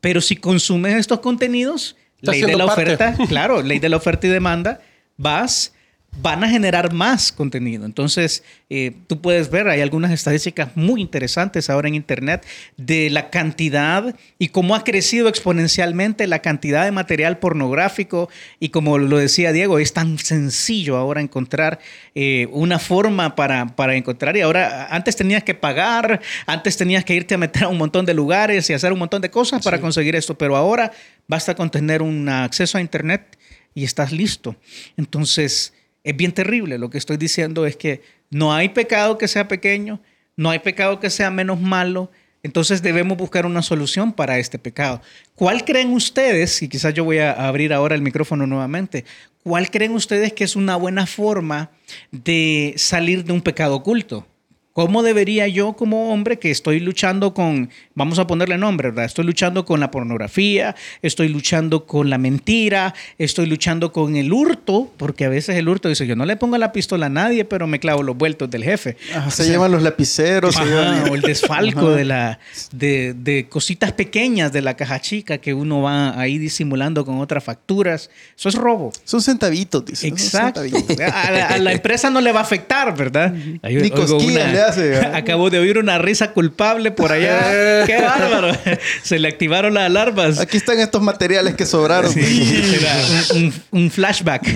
Pero 0.03 0.21
si 0.21 0.37
consumes 0.37 0.97
estos 0.97 1.21
contenidos, 1.21 1.97
ley 2.23 2.43
de 2.43 2.57
la 2.57 2.67
parte. 2.67 2.95
oferta, 2.95 3.15
claro, 3.29 3.63
ley 3.63 3.79
de 3.79 3.89
la 3.89 3.97
oferta 3.97 4.27
y 4.27 4.31
demanda, 4.31 4.81
vas, 5.17 5.75
van 6.21 6.45
a 6.45 6.49
generar 6.49 6.93
más 6.93 7.33
contenido. 7.33 7.87
Entonces, 7.87 8.45
eh, 8.69 8.93
tú 9.07 9.23
puedes 9.23 9.51
ver, 9.51 9.69
hay 9.69 9.81
algunas 9.81 10.11
estadísticas 10.11 10.77
muy 10.77 11.01
interesantes 11.01 11.71
ahora 11.71 11.89
en 11.89 11.95
Internet 11.95 12.47
de 12.77 13.09
la 13.09 13.31
cantidad 13.31 14.15
y 14.39 14.49
cómo 14.49 14.77
ha 14.77 14.85
crecido 14.85 15.29
exponencialmente 15.29 16.27
la 16.27 16.41
cantidad 16.41 16.85
de 16.85 16.93
material 16.93 17.39
pornográfico 17.39 18.29
y 18.61 18.69
como 18.69 18.99
lo 18.99 19.17
decía 19.17 19.53
Diego, 19.53 19.79
es 19.79 19.95
tan 19.95 20.19
sencillo 20.19 20.99
ahora 20.99 21.23
encontrar 21.23 21.79
eh, 22.15 22.47
una 22.53 22.79
forma 22.79 23.35
para, 23.35 23.75
para 23.75 23.97
encontrar 23.97 24.37
y 24.37 24.43
ahora 24.43 24.89
antes 24.91 25.17
tenías 25.17 25.43
que 25.43 25.55
pagar, 25.55 26.21
antes 26.45 26.77
tenías 26.77 27.07
que 27.07 27.15
irte 27.15 27.35
a 27.35 27.39
meter 27.39 27.65
a 27.65 27.69
un 27.69 27.79
montón 27.79 28.05
de 28.05 28.13
lugares 28.13 28.69
y 28.69 28.75
hacer 28.75 28.93
un 28.93 28.99
montón 28.99 29.23
de 29.23 29.31
cosas 29.31 29.65
para 29.65 29.81
conseguir 29.81 30.15
esto, 30.15 30.37
pero 30.37 30.57
ahora 30.57 30.93
basta 31.27 31.55
con 31.55 31.71
tener 31.71 32.03
un 32.03 32.29
acceso 32.29 32.77
a 32.77 32.83
Internet 32.83 33.39
y 33.75 33.85
estás 33.85 34.13
listo. 34.13 34.57
Entonces, 34.99 35.73
es 36.05 36.17
bien 36.17 36.33
terrible. 36.33 36.79
Lo 36.79 36.91
que 36.91 36.99
estoy 36.99 37.17
diciendo 37.17 37.67
es 37.67 37.77
que 37.77 38.03
no 38.31 38.53
hay 38.53 38.71
pecado 38.71 39.19
que 39.19 39.29
sea 39.29 39.49
pequeño, 39.49 40.01
no 40.37 40.51
hay 40.51 40.59
pecado 40.59 41.01
que 41.01 41.11
sea 41.11 41.31
menos 41.31 41.61
malo. 41.61 42.11
Entonces 42.43 42.83
debemos 42.83 43.17
buscar 43.17 43.47
una 43.47 43.63
solución 43.63 44.13
para 44.13 44.39
este 44.39 44.59
pecado. 44.59 45.01
¿Cuál 45.35 45.65
creen 45.65 45.93
ustedes, 45.93 46.61
y 46.63 46.69
quizás 46.69 46.93
yo 46.93 47.05
voy 47.05 47.19
a 47.19 47.33
abrir 47.33 47.73
ahora 47.73 47.95
el 47.95 48.03
micrófono 48.03 48.47
nuevamente, 48.47 49.05
cuál 49.45 49.71
creen 49.71 49.93
ustedes 49.93 50.33
que 50.33 50.45
es 50.45 50.57
una 50.57 50.75
buena 50.75 51.07
forma 51.07 51.71
de 52.11 52.75
salir 52.77 53.25
de 53.25 53.33
un 53.33 53.43
pecado 53.43 53.77
oculto? 53.77 54.27
¿Cómo 54.73 55.03
debería 55.03 55.47
yo 55.49 55.75
como 55.75 56.13
hombre 56.13 56.39
que 56.39 56.51
estoy 56.51 56.81
luchando 56.81 57.35
con, 57.35 57.69
vamos 57.95 58.19
a 58.19 58.27
ponerle 58.27 58.57
nombre, 58.57 58.89
¿verdad? 58.89 59.05
Estoy 59.05 59.27
luchando 59.27 59.67
con 59.67 59.81
la 59.81 59.91
pornografía, 59.91 60.75
estoy 61.03 61.29
luchando 61.29 61.85
con 61.85 62.09
la 62.09 62.17
mentira, 62.17 62.95
estoy 63.19 63.45
luchando 63.47 63.93
con 63.93 64.17
el 64.17 64.33
hurto, 64.33 64.91
porque 64.97 65.27
a 65.27 65.29
veces 65.29 65.57
el 65.57 65.69
hurto 65.69 65.91
dice, 65.91 66.07
yo 66.07 66.17
no 66.17 66.25
le 66.25 66.37
pongo 66.37 66.57
la 66.57 66.73
pistola 66.73 67.07
a 67.07 67.09
nadie, 67.11 67.45
pero 67.45 67.67
me 67.67 67.81
clavo 67.81 68.03
los 68.03 68.17
vueltos 68.17 68.49
del 68.51 68.65
jefe. 68.65 68.97
Ajá, 69.15 69.31
se 69.31 69.45
llevan 69.47 69.73
los 69.73 69.83
lapiceros, 69.83 70.55
se 70.55 70.63
Ajá, 70.63 70.71
llevan- 70.71 71.11
o 71.11 71.15
el 71.17 71.21
desfalco 71.21 71.89
Ajá. 71.89 71.97
de, 71.97 72.05
la, 72.07 72.39
de, 72.73 73.13
de 73.15 73.49
cositas 73.51 73.93
pequeñas 73.93 74.53
de 74.53 74.63
la 74.63 74.75
caja 74.75 75.01
chica 75.01 75.37
que 75.37 75.53
uno 75.53 75.83
va 75.83 76.19
ahí 76.19 76.39
disimulando 76.39 77.05
con 77.05 77.21
otras 77.21 77.45
facturas. 77.45 78.09
Eso 78.39 78.49
es 78.49 78.55
robo. 78.55 78.91
Son 79.05 79.21
centavitos, 79.21 79.85
dice. 79.85 80.09
Exacto. 80.09 80.63
centavitos. 80.63 80.99
A 81.13 81.31
la, 81.31 81.47
a 81.49 81.59
la 81.59 81.73
empresa 81.73 82.09
no 82.09 82.23
le 82.23 82.33
va 82.33 82.41
a 82.41 82.43
afectar, 82.45 82.97
¿verdad? 82.97 83.35
Ahí 83.63 83.75
Ni 83.75 83.83
oigo 83.83 83.97
cosquillas 83.97 84.51
le 84.53 84.62
hace, 84.63 84.95
¿eh? 84.95 85.07
Acabo 85.15 85.51
de 85.51 85.59
oír 85.59 85.79
una 85.79 85.99
risa 85.99 86.33
culpable 86.33 86.91
por 86.91 87.13
allá. 87.13 87.85
¡Qué 87.87 88.01
bárbaro! 88.01 88.57
Se 89.03 89.19
le 89.19 89.29
activaron 89.29 89.75
las 89.75 89.85
alarmas. 89.85 90.39
Aquí 90.39 90.57
están 90.57 90.79
estos 90.81 91.03
materiales 91.03 91.55
que 91.55 91.67
sobraron. 91.67 92.13
Era 92.17 92.95
un, 93.35 93.55
un- 93.71 93.91
flashback. 93.91 94.47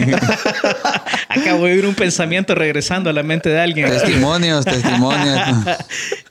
Acabo 1.29 1.66
de 1.66 1.73
oír 1.75 1.87
un 1.87 1.95
pensamiento 1.95 2.55
regresando 2.55 3.11
a 3.11 3.12
la 3.12 3.23
mente 3.23 3.49
de 3.49 3.61
alguien. 3.61 3.88
Testimonios, 3.90 4.64
testimonios. 4.64 5.40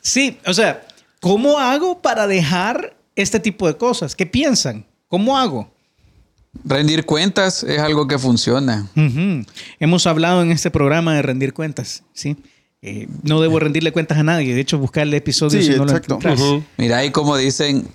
Sí, 0.02 0.40
o 0.46 0.54
sea, 0.54 0.82
¿cómo 1.20 1.60
hago 1.60 2.02
para 2.02 2.28
dejar 2.28 2.96
este 3.16 3.40
tipo 3.40 3.68
de 3.68 3.78
cosas? 3.78 4.16
¿Qué 4.16 4.26
piensan? 4.26 4.86
¿Cómo 5.08 5.38
hago? 5.38 5.74
Rendir 6.64 7.06
cuentas 7.06 7.64
es 7.64 7.80
algo 7.80 8.08
que 8.08 8.18
funciona. 8.18 8.88
Hemos 9.80 10.08
hablado 10.08 10.42
en 10.42 10.52
este 10.52 10.72
programa 10.72 11.14
de 11.16 11.22
rendir 11.22 11.54
cuentas, 11.54 12.04
¿sí? 12.14 12.38
Eh, 12.88 13.08
no 13.24 13.42
debo 13.42 13.60
rendirle 13.60 13.92
cuentas 13.92 14.20
a 14.20 14.24
nadie. 14.24 14.54
De 14.54 14.62
hecho, 14.62 14.78
buscar 14.78 15.02
el 15.08 15.14
episodio 15.16 15.60
Sí, 15.60 15.72
si 15.72 15.76
no 15.76 15.86
exacto. 15.86 16.14
lo 16.14 16.16
encuentras. 16.20 16.40
Ujú. 16.40 16.64
Mira, 16.78 16.98
ahí 17.00 17.10
como 17.10 17.36
dicen 17.36 17.88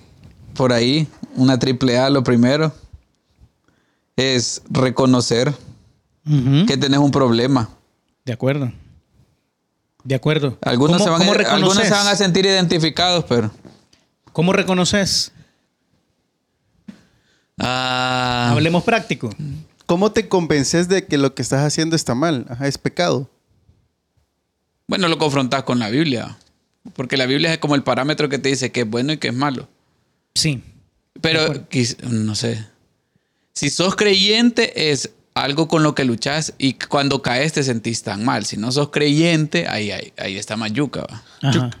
por 0.53 0.73
ahí, 0.73 1.07
una 1.35 1.57
triple 1.57 1.97
A 1.97 2.09
lo 2.09 2.25
primero 2.25 2.73
es 4.17 4.61
reconocer 4.69 5.53
que 6.67 6.75
tenés 6.77 6.99
un 6.99 7.09
problema. 7.11 7.69
De 8.25 8.33
acuerdo. 8.33 8.69
De 10.03 10.13
acuerdo. 10.15 10.57
Algunos, 10.61 10.97
¿Cómo- 10.97 11.05
se 11.05 11.09
van, 11.09 11.19
cómo 11.19 11.31
a, 11.47 11.53
algunos 11.53 11.77
se 11.77 11.89
van 11.89 12.07
a 12.07 12.15
sentir 12.15 12.45
identificados, 12.45 13.23
pero... 13.29 13.49
¿Cómo 14.33 14.51
reconoces? 14.51 15.31
Ah, 17.57 18.49
Hablemos 18.51 18.83
práctico. 18.83 19.29
¿Cómo 19.85 20.11
te 20.11 20.27
convences 20.27 20.89
de 20.89 21.05
que 21.05 21.17
lo 21.17 21.33
que 21.33 21.41
estás 21.41 21.63
haciendo 21.65 21.95
está 21.95 22.13
mal? 22.13 22.45
Ajá, 22.49 22.67
es 22.67 22.77
pecado. 22.77 23.29
Bueno, 24.91 25.07
lo 25.07 25.17
confrontas 25.17 25.63
con 25.63 25.79
la 25.79 25.87
Biblia. 25.87 26.37
Porque 26.97 27.15
la 27.15 27.25
Biblia 27.25 27.53
es 27.53 27.59
como 27.59 27.75
el 27.75 27.83
parámetro 27.83 28.27
que 28.27 28.39
te 28.39 28.49
dice 28.49 28.73
que 28.73 28.81
es 28.81 28.89
bueno 28.89 29.13
y 29.13 29.17
que 29.19 29.29
es 29.29 29.33
malo. 29.33 29.69
Sí. 30.35 30.61
Pero, 31.21 31.65
no 32.09 32.35
sé. 32.35 32.65
Si 33.53 33.69
sos 33.69 33.95
creyente, 33.95 34.91
es 34.91 35.11
algo 35.33 35.69
con 35.69 35.83
lo 35.83 35.95
que 35.95 36.03
luchas 36.03 36.53
y 36.57 36.73
cuando 36.73 37.21
caes 37.21 37.53
te 37.53 37.63
sentís 37.63 38.03
tan 38.03 38.25
mal. 38.25 38.43
Si 38.43 38.57
no 38.57 38.69
sos 38.69 38.89
creyente, 38.89 39.65
ahí, 39.69 39.91
ahí, 39.91 40.11
ahí 40.17 40.37
está 40.37 40.57
Mayuca. 40.57 41.07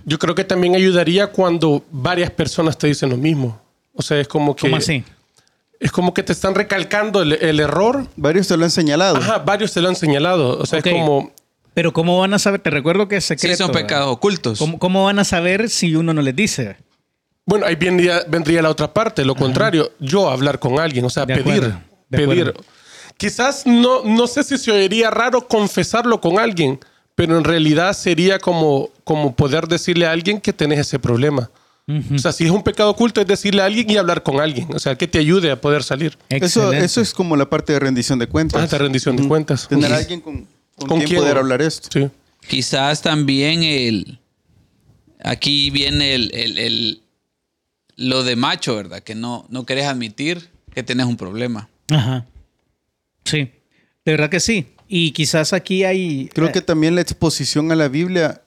Yo, 0.05 0.17
creo 0.17 0.33
que 0.33 0.45
también 0.45 0.75
ayudaría 0.75 1.33
cuando 1.33 1.83
varias 1.91 2.31
personas 2.31 2.77
te 2.77 2.87
dicen 2.87 3.09
lo 3.09 3.17
mismo. 3.17 3.61
O 3.93 4.01
sea, 4.01 4.21
es 4.21 4.27
como 4.29 4.55
que. 4.55 4.61
¿Cómo 4.61 4.77
así? 4.77 5.03
Es 5.81 5.91
como 5.91 6.13
que 6.13 6.23
te 6.23 6.31
están 6.31 6.55
recalcando 6.55 7.23
el, 7.23 7.33
el 7.33 7.59
error. 7.59 8.07
Varios 8.15 8.47
te 8.47 8.55
lo 8.55 8.63
han 8.63 8.71
señalado. 8.71 9.17
Ajá, 9.17 9.39
varios 9.39 9.73
te 9.73 9.81
lo 9.81 9.89
han 9.89 9.97
señalado. 9.97 10.57
O 10.59 10.65
sea, 10.65 10.79
es 10.79 10.85
como. 10.85 11.33
Pero 11.73 11.93
¿cómo 11.93 12.19
van 12.19 12.33
a 12.33 12.39
saber? 12.39 12.59
Te 12.61 12.69
recuerdo 12.69 13.07
que 13.07 13.17
es 13.17 13.25
secreto. 13.25 13.55
Sí, 13.55 13.57
son 13.57 13.67
¿verdad? 13.67 13.81
pecados 13.81 14.13
ocultos. 14.13 14.59
¿Cómo, 14.59 14.77
cómo 14.77 15.05
van 15.05 15.19
a 15.19 15.23
saber 15.23 15.69
si 15.69 15.95
uno 15.95 16.13
no 16.13 16.21
les 16.21 16.35
dice? 16.35 16.77
Bueno, 17.45 17.65
ahí 17.65 17.75
vendría, 17.75 18.23
vendría 18.27 18.61
la 18.61 18.69
otra 18.69 18.93
parte, 18.93 19.25
lo 19.25 19.35
contrario, 19.35 19.91
yo 19.99 20.29
hablar 20.29 20.59
con 20.59 20.79
alguien, 20.79 21.05
o 21.05 21.09
sea, 21.09 21.25
De 21.25 21.35
pedir, 21.35 21.63
acuerdo, 21.63 21.81
pedir. 22.09 22.53
Quizás 23.17 23.65
no, 23.65 24.03
no 24.03 24.27
sé 24.27 24.43
si 24.43 24.57
se 24.57 24.71
oiría 24.71 25.09
raro 25.09 25.47
confesarlo 25.47 26.21
con 26.21 26.39
alguien, 26.39 26.79
pero 27.15 27.37
en 27.37 27.43
realidad 27.43 27.93
sería 27.93 28.39
como, 28.39 28.89
como 29.03 29.35
poder 29.35 29.67
decirle 29.67 30.05
a 30.05 30.11
alguien 30.11 30.39
que 30.39 30.53
tenés 30.53 30.79
ese 30.79 30.99
problema. 30.99 31.49
O 32.15 32.19
sea, 32.19 32.31
si 32.31 32.45
es 32.45 32.51
un 32.51 32.63
pecado 32.63 32.89
oculto, 32.89 33.19
es 33.19 33.27
decirle 33.27 33.61
a 33.61 33.65
alguien 33.65 33.89
y 33.89 33.97
hablar 33.97 34.23
con 34.23 34.39
alguien, 34.39 34.69
o 34.73 34.79
sea, 34.79 34.95
que 34.95 35.07
te 35.07 35.19
ayude 35.19 35.51
a 35.51 35.59
poder 35.59 35.83
salir. 35.83 36.17
Eso, 36.29 36.71
eso 36.71 37.01
es 37.01 37.13
como 37.13 37.35
la 37.35 37.49
parte 37.49 37.73
de 37.73 37.79
rendición 37.79 38.17
de 38.17 38.27
cuentas. 38.27 38.61
Ah, 38.61 38.67
de 38.67 38.77
rendición 38.77 39.17
de 39.17 39.27
cuentas. 39.27 39.67
Tener 39.67 39.91
a 39.91 39.97
alguien 39.97 40.21
con, 40.21 40.47
con, 40.81 40.99
¿Con 40.99 41.07
quién? 41.07 41.19
poder 41.19 41.37
hablar 41.37 41.61
esto. 41.61 41.89
Sí. 41.91 42.09
Quizás 42.47 43.01
también 43.01 43.63
el. 43.63 44.19
Aquí 45.23 45.69
viene 45.69 46.15
el, 46.15 46.31
el- 46.33 46.57
el- 46.57 47.01
lo 47.95 48.23
de 48.23 48.35
macho, 48.35 48.75
¿verdad? 48.75 49.01
Que 49.03 49.13
no, 49.13 49.45
no 49.49 49.65
querés 49.65 49.85
admitir 49.85 50.49
que 50.73 50.81
tenés 50.81 51.05
un 51.05 51.17
problema. 51.17 51.69
Ajá. 51.89 52.25
Sí. 53.25 53.51
De 54.05 54.11
verdad 54.13 54.29
que 54.29 54.39
sí. 54.39 54.67
Y 54.93 55.13
quizás 55.13 55.53
aquí 55.53 55.85
hay... 55.85 56.29
Creo 56.33 56.49
eh, 56.49 56.51
que 56.51 56.59
también 56.59 56.95
la 56.95 57.01
exposición 57.01 57.71
a 57.71 57.75
la 57.75 57.87
Biblia 57.87 58.41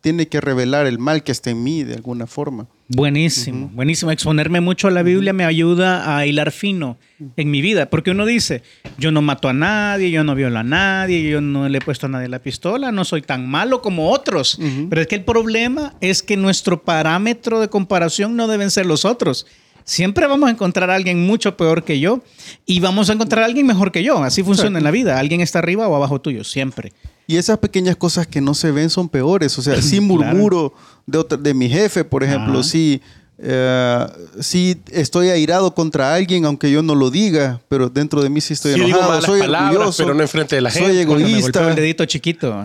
tiene 0.00 0.26
que 0.26 0.40
revelar 0.40 0.86
el 0.86 0.98
mal 0.98 1.22
que 1.22 1.32
está 1.32 1.50
en 1.50 1.62
mí 1.62 1.84
de 1.84 1.92
alguna 1.92 2.26
forma. 2.26 2.66
Buenísimo, 2.88 3.70
buenísimo. 3.74 4.10
Exponerme 4.10 4.62
mucho 4.62 4.88
a 4.88 4.90
la 4.90 5.02
Biblia 5.02 5.34
me 5.34 5.44
ayuda 5.44 6.16
a 6.16 6.24
hilar 6.24 6.50
fino 6.50 6.96
en 7.36 7.50
mi 7.50 7.60
vida, 7.60 7.90
porque 7.90 8.10
uno 8.10 8.24
dice, 8.24 8.62
yo 8.96 9.12
no 9.12 9.20
mato 9.20 9.50
a 9.50 9.52
nadie, 9.52 10.10
yo 10.10 10.24
no 10.24 10.34
violo 10.34 10.60
a 10.60 10.64
nadie, 10.64 11.28
yo 11.28 11.42
no 11.42 11.68
le 11.68 11.76
he 11.76 11.80
puesto 11.82 12.06
a 12.06 12.08
nadie 12.08 12.28
la 12.28 12.38
pistola, 12.38 12.90
no 12.90 13.04
soy 13.04 13.20
tan 13.20 13.46
malo 13.46 13.82
como 13.82 14.12
otros. 14.12 14.58
Pero 14.88 15.02
es 15.02 15.08
que 15.08 15.16
el 15.16 15.24
problema 15.24 15.92
es 16.00 16.22
que 16.22 16.38
nuestro 16.38 16.84
parámetro 16.84 17.60
de 17.60 17.68
comparación 17.68 18.34
no 18.34 18.48
deben 18.48 18.70
ser 18.70 18.86
los 18.86 19.04
otros. 19.04 19.46
Siempre 19.84 20.26
vamos 20.26 20.48
a 20.48 20.52
encontrar 20.52 20.90
a 20.90 20.94
alguien 20.94 21.24
mucho 21.26 21.56
peor 21.56 21.84
que 21.84 21.98
yo 22.00 22.20
y 22.66 22.80
vamos 22.80 23.10
a 23.10 23.12
encontrar 23.14 23.42
a 23.42 23.46
alguien 23.46 23.66
mejor 23.66 23.92
que 23.92 24.02
yo. 24.02 24.22
Así 24.22 24.42
funciona 24.42 24.78
en 24.78 24.84
la 24.84 24.90
vida. 24.90 25.18
Alguien 25.18 25.40
está 25.40 25.58
arriba 25.58 25.88
o 25.88 25.94
abajo 25.96 26.20
tuyo, 26.20 26.44
siempre. 26.44 26.92
Y 27.26 27.36
esas 27.36 27.58
pequeñas 27.58 27.96
cosas 27.96 28.26
que 28.26 28.40
no 28.40 28.54
se 28.54 28.70
ven 28.70 28.90
son 28.90 29.08
peores. 29.08 29.58
O 29.58 29.62
sea, 29.62 29.80
sí 29.82 30.00
murmuro 30.00 30.74
de, 31.06 31.18
otra- 31.18 31.38
de 31.38 31.54
mi 31.54 31.68
jefe, 31.68 32.04
por 32.04 32.22
ejemplo. 32.24 32.60
Ajá. 32.60 32.68
Sí, 32.68 33.00
eh, 33.44 34.06
sí 34.40 34.80
estoy 34.92 35.28
airado 35.30 35.74
contra 35.74 36.14
alguien, 36.14 36.44
aunque 36.44 36.70
yo 36.70 36.80
no 36.82 36.94
lo 36.94 37.10
diga, 37.10 37.60
pero 37.68 37.88
dentro 37.88 38.22
de 38.22 38.28
mí 38.30 38.40
sí 38.40 38.52
estoy 38.52 38.74
Sí 38.74 38.78
digo 38.80 38.90
enojado. 38.98 39.10
malas 39.10 39.24
soy 39.24 39.40
palabras, 39.40 39.72
orgulloso. 39.72 40.02
pero 40.04 40.14
no 40.14 40.22
enfrente 40.22 40.54
de 40.56 40.60
la 40.62 40.70
Soy 40.70 40.82
gente. 40.82 40.94
Me 40.98 41.04
golpeo 41.06 41.26
egoísta. 41.28 41.68
el 41.70 41.74
dedito 41.74 42.04
chiquito. 42.04 42.62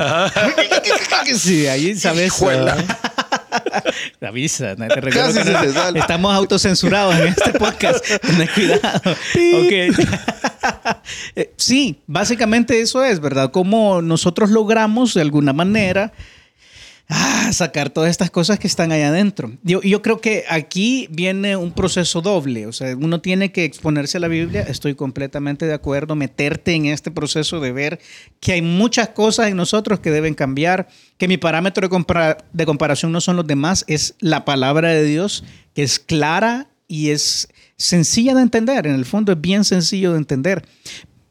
sí, 1.35 1.65
ahí 1.67 1.95
sabes. 1.95 2.33
Avisa, 4.21 4.75
no 4.75 4.87
te 4.87 5.01
recuerdo 5.01 5.33
Casi 5.33 5.51
que 5.51 5.71
se 5.71 5.91
te 5.93 5.99
estamos 5.99 6.33
autocensurados 6.33 7.15
en 7.15 7.27
este 7.27 7.51
podcast. 7.53 8.05
Ten 8.21 8.49
cuidado. 8.53 9.15
Eh, 11.35 11.53
sí, 11.55 12.01
básicamente 12.07 12.81
eso 12.81 13.03
es, 13.03 13.19
¿verdad? 13.21 13.51
Cómo 13.51 14.01
nosotros 14.01 14.49
logramos 14.49 15.13
de 15.13 15.21
alguna 15.21 15.53
manera 15.53 16.11
ah, 17.09 17.51
sacar 17.53 17.89
todas 17.89 18.09
estas 18.09 18.29
cosas 18.29 18.59
que 18.59 18.67
están 18.67 18.91
allá 18.91 19.09
adentro. 19.09 19.51
Yo, 19.63 19.81
yo 19.81 20.01
creo 20.01 20.19
que 20.19 20.45
aquí 20.49 21.07
viene 21.11 21.55
un 21.55 21.71
proceso 21.71 22.21
doble, 22.21 22.67
o 22.67 22.73
sea, 22.73 22.95
uno 22.95 23.21
tiene 23.21 23.51
que 23.51 23.63
exponerse 23.63 24.17
a 24.17 24.21
la 24.21 24.27
Biblia, 24.27 24.61
estoy 24.61 24.95
completamente 24.95 25.65
de 25.65 25.73
acuerdo, 25.73 26.15
meterte 26.15 26.73
en 26.73 26.87
este 26.87 27.11
proceso 27.11 27.59
de 27.59 27.71
ver 27.71 27.99
que 28.39 28.53
hay 28.53 28.61
muchas 28.61 29.09
cosas 29.09 29.49
en 29.49 29.57
nosotros 29.57 29.99
que 29.99 30.11
deben 30.11 30.33
cambiar, 30.33 30.87
que 31.17 31.27
mi 31.27 31.37
parámetro 31.37 31.87
de, 31.87 32.37
de 32.53 32.65
comparación 32.65 33.11
no 33.11 33.21
son 33.21 33.35
los 33.35 33.47
demás, 33.47 33.85
es 33.87 34.15
la 34.19 34.45
palabra 34.45 34.89
de 34.89 35.03
Dios, 35.03 35.43
que 35.73 35.83
es 35.83 35.99
clara 35.99 36.69
y 36.87 37.09
es 37.09 37.49
sencilla 37.77 38.33
de 38.33 38.41
entender, 38.41 38.87
en 38.87 38.95
el 38.95 39.05
fondo 39.05 39.31
es 39.31 39.41
bien 39.41 39.63
sencillo 39.63 40.11
de 40.13 40.17
entender. 40.17 40.65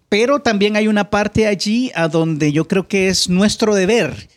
Pero 0.08 0.40
también 0.40 0.76
hay 0.76 0.86
una 0.86 1.10
parte 1.10 1.46
allí 1.46 1.90
a 1.94 2.08
donde 2.08 2.52
yo 2.52 2.68
creo 2.68 2.86
que 2.86 3.08
es 3.08 3.28
nuestro 3.28 3.74
deber. 3.74 4.28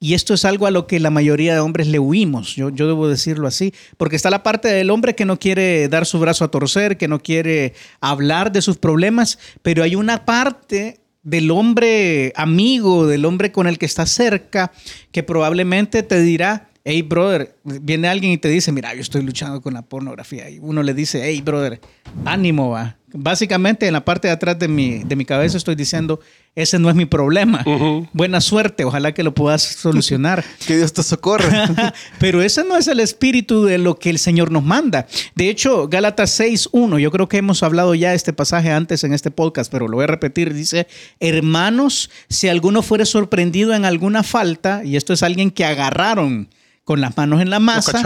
Y 0.00 0.14
esto 0.14 0.34
es 0.34 0.44
algo 0.44 0.66
a 0.66 0.70
lo 0.70 0.86
que 0.86 1.00
la 1.00 1.10
mayoría 1.10 1.54
de 1.54 1.60
hombres 1.60 1.88
le 1.88 1.98
huimos, 1.98 2.54
yo, 2.54 2.70
yo 2.70 2.86
debo 2.86 3.08
decirlo 3.08 3.48
así, 3.48 3.74
porque 3.96 4.14
está 4.14 4.30
la 4.30 4.44
parte 4.44 4.68
del 4.68 4.90
hombre 4.90 5.16
que 5.16 5.24
no 5.24 5.40
quiere 5.40 5.88
dar 5.88 6.06
su 6.06 6.20
brazo 6.20 6.44
a 6.44 6.50
torcer, 6.52 6.96
que 6.96 7.08
no 7.08 7.20
quiere 7.20 7.74
hablar 8.00 8.52
de 8.52 8.62
sus 8.62 8.76
problemas, 8.76 9.40
pero 9.62 9.82
hay 9.82 9.96
una 9.96 10.24
parte 10.24 11.00
del 11.24 11.50
hombre 11.50 12.32
amigo, 12.36 13.08
del 13.08 13.24
hombre 13.24 13.50
con 13.50 13.66
el 13.66 13.76
que 13.76 13.86
está 13.86 14.06
cerca, 14.06 14.70
que 15.10 15.24
probablemente 15.24 16.04
te 16.04 16.22
dirá, 16.22 16.70
hey 16.84 17.02
brother, 17.02 17.56
viene 17.64 18.06
alguien 18.06 18.32
y 18.32 18.38
te 18.38 18.48
dice, 18.48 18.70
mira, 18.70 18.94
yo 18.94 19.00
estoy 19.00 19.22
luchando 19.22 19.60
con 19.60 19.74
la 19.74 19.82
pornografía. 19.82 20.48
Y 20.48 20.58
uno 20.60 20.84
le 20.84 20.94
dice, 20.94 21.22
hey 21.24 21.42
brother, 21.42 21.80
ánimo, 22.24 22.70
va. 22.70 22.97
Básicamente 23.12 23.86
en 23.86 23.94
la 23.94 24.04
parte 24.04 24.28
de 24.28 24.34
atrás 24.34 24.58
de 24.58 24.68
mi, 24.68 24.98
de 24.98 25.16
mi 25.16 25.24
cabeza 25.24 25.56
estoy 25.56 25.74
diciendo, 25.74 26.20
ese 26.54 26.78
no 26.78 26.90
es 26.90 26.96
mi 26.96 27.06
problema. 27.06 27.64
Buena 28.12 28.40
suerte, 28.40 28.84
ojalá 28.84 29.12
que 29.12 29.22
lo 29.22 29.32
puedas 29.32 29.62
solucionar. 29.62 30.44
Que 30.66 30.76
Dios 30.76 30.92
te 30.92 31.02
socorra. 31.02 31.94
Pero 32.18 32.42
ese 32.42 32.64
no 32.64 32.76
es 32.76 32.88
el 32.88 33.00
espíritu 33.00 33.64
de 33.64 33.78
lo 33.78 33.98
que 33.98 34.10
el 34.10 34.18
Señor 34.18 34.50
nos 34.50 34.64
manda. 34.64 35.06
De 35.34 35.48
hecho, 35.48 35.88
Gálatas 35.88 36.38
6.1, 36.38 36.98
yo 36.98 37.10
creo 37.10 37.28
que 37.28 37.38
hemos 37.38 37.62
hablado 37.62 37.94
ya 37.94 38.12
este 38.12 38.32
pasaje 38.32 38.70
antes 38.70 39.04
en 39.04 39.14
este 39.14 39.30
podcast, 39.30 39.70
pero 39.70 39.88
lo 39.88 39.96
voy 39.96 40.04
a 40.04 40.08
repetir, 40.08 40.52
dice, 40.52 40.86
hermanos, 41.20 42.10
si 42.28 42.48
alguno 42.48 42.82
fuere 42.82 43.06
sorprendido 43.06 43.72
en 43.74 43.84
alguna 43.84 44.22
falta, 44.22 44.84
y 44.84 44.96
esto 44.96 45.12
es 45.12 45.22
alguien 45.22 45.50
que 45.50 45.64
agarraron 45.64 46.48
con 46.88 47.02
las 47.02 47.14
manos 47.18 47.42
en 47.42 47.50
la 47.50 47.58
Lo 47.58 47.66
masa, 47.66 48.00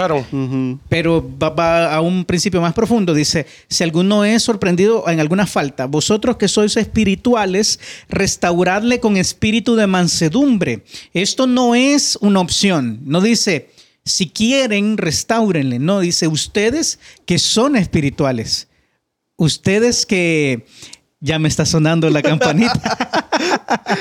pero 0.88 1.30
va, 1.40 1.50
va 1.50 1.94
a 1.94 2.00
un 2.00 2.24
principio 2.24 2.60
más 2.60 2.74
profundo. 2.74 3.14
Dice, 3.14 3.46
si 3.68 3.84
alguno 3.84 4.24
es 4.24 4.42
sorprendido 4.42 5.08
en 5.08 5.20
alguna 5.20 5.46
falta, 5.46 5.86
vosotros 5.86 6.36
que 6.36 6.48
sois 6.48 6.76
espirituales, 6.76 7.78
restauradle 8.08 8.98
con 8.98 9.16
espíritu 9.16 9.76
de 9.76 9.86
mansedumbre. 9.86 10.82
Esto 11.14 11.46
no 11.46 11.76
es 11.76 12.18
una 12.22 12.40
opción. 12.40 12.98
No 13.04 13.20
dice, 13.20 13.70
si 14.04 14.28
quieren, 14.28 14.98
restáurenle. 14.98 15.78
No, 15.78 16.00
dice, 16.00 16.26
ustedes 16.26 16.98
que 17.24 17.38
son 17.38 17.76
espirituales. 17.76 18.66
Ustedes 19.36 20.06
que... 20.06 20.66
Ya 21.24 21.38
me 21.38 21.46
está 21.48 21.64
sonando 21.64 22.10
la 22.10 22.20
campanita. 22.30 23.28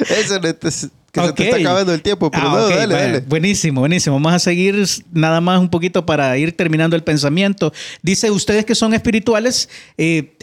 Eso 0.09 0.39
no 0.39 0.55
te- 0.55 0.69
que 1.11 1.19
se 1.21 1.27
Ok. 1.29 1.35
te 1.35 1.43
está 1.45 1.57
acabando 1.57 1.93
el 1.93 2.01
tiempo, 2.01 2.31
pero 2.31 2.47
Ah, 2.47 2.51
no, 2.51 2.69
dale, 2.69 2.93
dale. 2.93 3.19
Buenísimo, 3.21 3.81
buenísimo. 3.81 4.15
Vamos 4.15 4.33
a 4.33 4.39
seguir 4.39 4.85
nada 5.11 5.41
más 5.41 5.59
un 5.59 5.69
poquito 5.69 6.05
para 6.05 6.37
ir 6.37 6.55
terminando 6.55 6.95
el 6.95 7.03
pensamiento. 7.03 7.73
Dice, 8.01 8.31
ustedes 8.31 8.65
que 8.65 8.75
son 8.75 8.93
espirituales, 8.93 9.69
eh, 9.97 10.33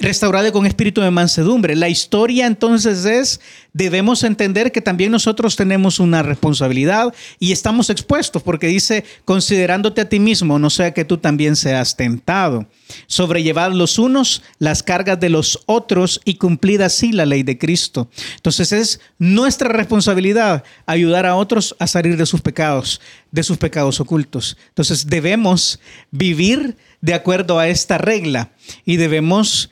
con 0.52 0.66
espíritu 0.66 1.00
de 1.00 1.10
mansedumbre. 1.10 1.74
La 1.74 1.88
historia 1.88 2.46
entonces 2.46 3.04
es, 3.04 3.40
debemos 3.72 4.22
entender 4.24 4.72
que 4.72 4.80
también 4.80 5.12
nosotros 5.12 5.56
tenemos 5.56 6.00
una 6.00 6.22
responsabilidad 6.22 7.14
y 7.38 7.52
estamos 7.52 7.90
expuestos 7.90 8.42
porque 8.42 8.66
dice, 8.66 9.04
considerándote 9.24 10.00
a 10.00 10.08
ti 10.08 10.18
mismo, 10.18 10.58
no 10.58 10.70
sea 10.70 10.92
que 10.92 11.04
tú 11.04 11.18
también 11.18 11.56
seas 11.56 11.96
tentado. 11.96 12.66
Sobrellevad 13.06 13.72
los 13.72 13.98
unos 13.98 14.42
las 14.58 14.82
cargas 14.82 15.20
de 15.20 15.28
los 15.28 15.60
otros 15.66 16.20
y 16.24 16.34
cumplid 16.34 16.80
así 16.80 17.12
la 17.12 17.26
ley 17.26 17.42
de 17.42 17.58
Cristo. 17.58 18.08
Entonces 18.36 18.72
es 18.72 19.00
nuestra 19.18 19.68
responsabilidad 19.68 20.57
ayudar 20.86 21.26
a 21.26 21.36
otros 21.36 21.76
a 21.78 21.86
salir 21.86 22.16
de 22.16 22.26
sus 22.26 22.40
pecados, 22.40 23.00
de 23.30 23.42
sus 23.42 23.58
pecados 23.58 24.00
ocultos. 24.00 24.56
Entonces 24.68 25.06
debemos 25.06 25.80
vivir 26.10 26.76
de 27.00 27.14
acuerdo 27.14 27.58
a 27.58 27.68
esta 27.68 27.98
regla 27.98 28.52
y 28.84 28.96
debemos 28.96 29.70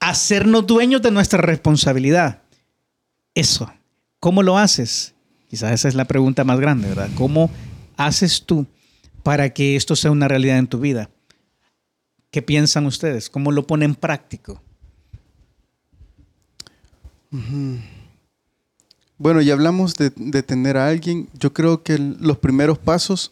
hacernos 0.00 0.66
dueños 0.66 1.02
de 1.02 1.10
nuestra 1.10 1.40
responsabilidad. 1.40 2.42
Eso, 3.34 3.72
¿cómo 4.20 4.42
lo 4.42 4.58
haces? 4.58 5.14
Quizás 5.48 5.72
esa 5.72 5.88
es 5.88 5.94
la 5.94 6.06
pregunta 6.06 6.44
más 6.44 6.58
grande, 6.58 6.88
¿verdad? 6.88 7.10
¿Cómo 7.14 7.50
haces 7.96 8.44
tú 8.44 8.66
para 9.22 9.50
que 9.50 9.76
esto 9.76 9.96
sea 9.96 10.10
una 10.10 10.28
realidad 10.28 10.58
en 10.58 10.66
tu 10.66 10.80
vida? 10.80 11.10
¿Qué 12.30 12.42
piensan 12.42 12.86
ustedes? 12.86 13.28
¿Cómo 13.28 13.52
lo 13.52 13.66
ponen 13.66 13.90
en 13.90 13.94
práctico? 13.94 14.62
Bueno, 19.22 19.40
ya 19.40 19.52
hablamos 19.54 19.94
de, 19.94 20.10
de 20.16 20.42
tener 20.42 20.76
a 20.76 20.88
alguien. 20.88 21.28
Yo 21.38 21.52
creo 21.52 21.82
que 21.82 21.94
el- 21.94 22.16
los 22.20 22.38
primeros 22.38 22.78
pasos 22.78 23.30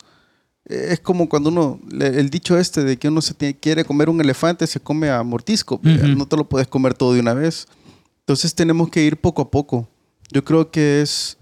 eh, 0.66 0.88
es 0.92 1.00
como 1.00 1.29
cuando 1.29 1.48
uno, 1.48 1.81
el 2.00 2.31
dicho 2.31 2.57
este 2.57 2.85
de 2.85 2.96
que 2.96 3.09
uno 3.09 3.20
se 3.22 3.35
tiene- 3.35 3.59
quiere 3.59 3.85
comer 3.85 4.09
un 4.09 4.20
elefante, 4.20 4.66
se 4.68 4.79
come 4.79 5.11
a 5.11 5.20
mordisco. 5.24 5.76
Ujú. 5.76 6.07
No 6.16 6.26
te 6.26 6.37
lo 6.37 6.48
puedes 6.48 6.68
comer 6.68 6.94
todo 6.94 7.12
de 7.14 7.20
una 7.20 7.35
vez. 7.35 7.66
Entonces 8.20 8.55
tenemos 8.55 8.88
que 8.88 9.03
ir 9.03 9.16
poco 9.16 9.42
a 9.42 9.50
poco. 9.50 9.88
Yo 10.31 10.44
creo 10.44 10.70
que 10.70 11.00
es 11.03 11.37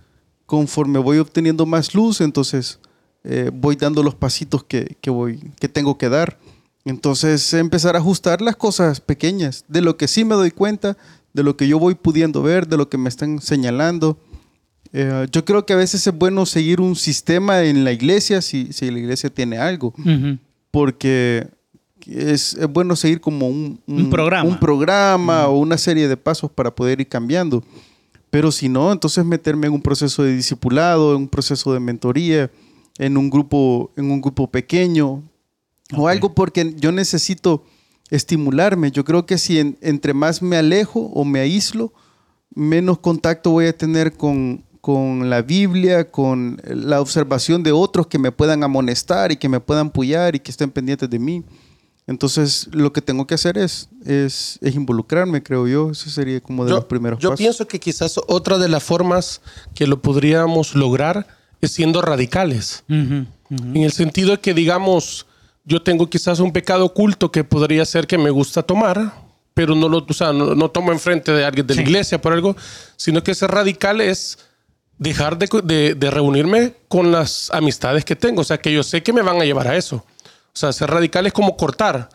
conforme 0.47 0.99
voy 0.99 1.19
obteniendo 1.19 1.67
más 1.67 1.95
luz, 1.95 2.23
entonces 2.23 2.79
eh, 3.25 3.51
voy 3.53 3.77
dando 3.77 4.03
los 4.03 4.15
pasitos 4.15 4.65
que, 4.65 4.97
que 5.03 5.11
voy, 5.11 5.53
que 5.61 5.69
tengo 5.69 5.99
que 5.99 6.09
dar. 6.09 6.39
Entonces 6.87 7.53
empezar 7.53 7.97
a 7.97 7.99
ajustar 7.99 8.41
las 8.41 8.57
cosas 8.57 9.01
pequeñas, 9.03 9.65
de 9.69 9.83
lo 9.83 9.99
que 9.99 10.09
sí 10.09 10.25
me 10.25 10.37
doy 10.37 10.53
cuenta, 10.53 10.97
de 11.35 11.43
lo 11.43 11.55
que 11.57 11.69
yo 11.69 11.79
voy 11.79 11.95
pudiendo 11.97 12.43
ver, 12.43 12.67
de 12.67 12.79
lo 12.79 12.89
que 12.89 12.97
me 12.97 13.11
están 13.11 13.43
señalando. 13.43 14.17
Eh, 14.93 15.27
yo 15.33 15.45
creo 15.45 15.67
que 15.67 15.75
a 15.75 15.77
veces 15.77 16.07
es 16.07 16.15
bueno 16.17 16.47
seguir 16.47 16.81
un 16.81 16.97
sistema 16.97 17.63
en 17.65 17.85
la 17.85 17.93
iglesia, 17.93 18.41
si, 18.41 18.73
si 18.73 18.91
la 18.91 18.99
iglesia 18.99 19.29
tiene 19.31 19.59
algo, 19.59 19.93
porque 20.71 21.49
es, 22.07 22.55
es 22.55 22.69
bueno 22.69 22.97
seguir 22.97 23.21
como 23.21 23.49
un, 23.49 23.81
Un 23.87 24.11
programa. 24.11 24.49
un 24.49 24.59
programa 24.59 25.49
o 25.49 25.59
una 25.59 25.79
serie 25.79 26.09
de 26.09 26.17
pasos 26.17 26.51
para 26.51 26.75
poder 26.75 27.01
ir 27.01 27.09
cambiando. 27.09 27.63
Pero 28.31 28.53
si 28.53 28.69
no, 28.69 28.93
entonces 28.93 29.25
meterme 29.25 29.67
en 29.67 29.73
un 29.73 29.83
proceso 29.83 30.23
de 30.23 30.35
discipulado, 30.37 31.15
en 31.15 31.23
un 31.23 31.29
proceso 31.29 31.73
de 31.73 31.81
mentoría, 31.81 32.51
en 32.99 33.17
un 33.17 33.31
grupo, 33.31 33.91
en 33.97 34.11
un 34.11 34.21
grupo 34.21 34.51
pequeño 34.51 35.23
o 35.95 36.03
Ok. 36.03 36.09
algo 36.11 36.35
porque 36.35 36.75
yo 36.79 36.93
necesito 36.93 37.65
estimularme. 38.11 38.91
Yo 38.91 39.05
creo 39.05 39.25
que 39.27 39.39
si 39.39 39.59
en- 39.59 39.79
entre 39.81 40.13
más 40.15 40.43
me 40.43 40.57
alejo 40.57 41.01
o 41.01 41.25
me 41.25 41.41
aíslo, 41.41 41.93
menos 42.55 42.99
contacto 42.99 43.51
voy 43.51 43.67
a 43.67 43.77
tener 43.77 44.13
con, 44.15 44.63
con 44.81 45.29
la 45.31 45.43
Biblia, 45.43 46.11
con 46.11 46.61
la 46.65 47.01
observación 47.01 47.63
de 47.63 47.73
otros 47.73 48.07
que 48.07 48.19
me 48.19 48.33
puedan 48.33 48.63
amonestar 48.63 49.33
y 49.33 49.37
que 49.37 49.49
me 49.49 49.61
puedan 49.61 49.89
apoyar 49.89 50.35
y 50.35 50.41
que 50.41 50.51
estén 50.51 50.71
pendientes 50.71 51.09
de 51.11 51.19
mí. 51.19 51.43
Entonces, 52.07 52.69
lo 52.73 52.91
que 52.93 53.03
tengo 53.03 53.27
que 53.27 53.35
hacer 53.35 53.59
es, 53.59 53.91
es, 54.07 54.59
es 54.63 54.75
involucrarme, 54.75 55.43
creo 55.43 55.67
yo. 55.69 55.91
Eso 55.91 56.09
sería 56.09 56.41
como 56.41 56.65
de 56.65 56.71
los 56.71 56.87
primeros 56.87 57.19
yo 57.19 57.31
pasos. 57.31 57.39
pienso 57.39 57.69
que 57.69 57.79
quizás 57.79 58.19
otra 58.29 58.57
de 58.57 58.69
las 58.69 58.83
formas 58.83 59.43
que 59.75 59.87
lo 59.87 60.01
podríamos 60.01 60.75
lograr 60.75 61.27
es 61.61 61.73
siendo 61.73 62.01
radicales. 62.01 62.83
En 62.89 63.27
el 63.75 63.93
sentido 63.93 64.31
de 64.31 64.41
que, 64.41 64.55
digamos, 64.55 65.27
yo 65.65 65.83
tengo 65.83 66.09
quizás 66.09 66.39
un 66.41 66.53
pecado 66.53 66.87
oculto 66.87 67.31
que 67.31 67.45
podría 67.45 67.85
ser 67.85 68.07
que 68.07 68.17
me 68.17 68.31
gusta 68.31 68.63
tomar, 68.63 69.13
pero 69.53 69.75
no 69.75 69.89
lo 69.89 70.07
o 70.09 70.13
sea, 70.15 70.33
no, 70.33 70.55
no 70.55 70.71
tomo 70.71 70.93
enfrente 70.93 71.33
de 71.33 71.45
alguien 71.45 71.67
de 71.67 71.75
la 71.75 71.83
Sí. 71.83 71.89
iglesia 71.89 72.21
por 72.23 72.33
algo, 72.33 72.57
sino 72.97 73.23
que 73.23 73.35
ser 73.35 73.51
radical 73.51 74.01
es 74.01 74.39
dejar 74.99 75.39
de, 75.39 75.49
de- 75.65 75.95
de 75.95 76.11
reunirme 76.11 76.75
con 76.89 77.13
las 77.13 77.51
amistades 77.53 78.05
que 78.05 78.17
tengo. 78.17 78.41
O 78.43 78.45
sea, 78.45 78.59
que 78.59 78.73
yo 78.73 78.83
sé 78.83 79.03
que 79.03 79.13
me 79.13 79.23
van 79.23 79.41
a 79.41 79.45
llevar 79.45 79.69
a 79.69 79.77
eso. 79.77 79.97
O 79.97 80.57
sea, 80.59 80.73
ser 80.73 80.91
radical 80.91 81.27
es 81.27 81.33
como 81.33 81.57
cortar. 81.57 82.09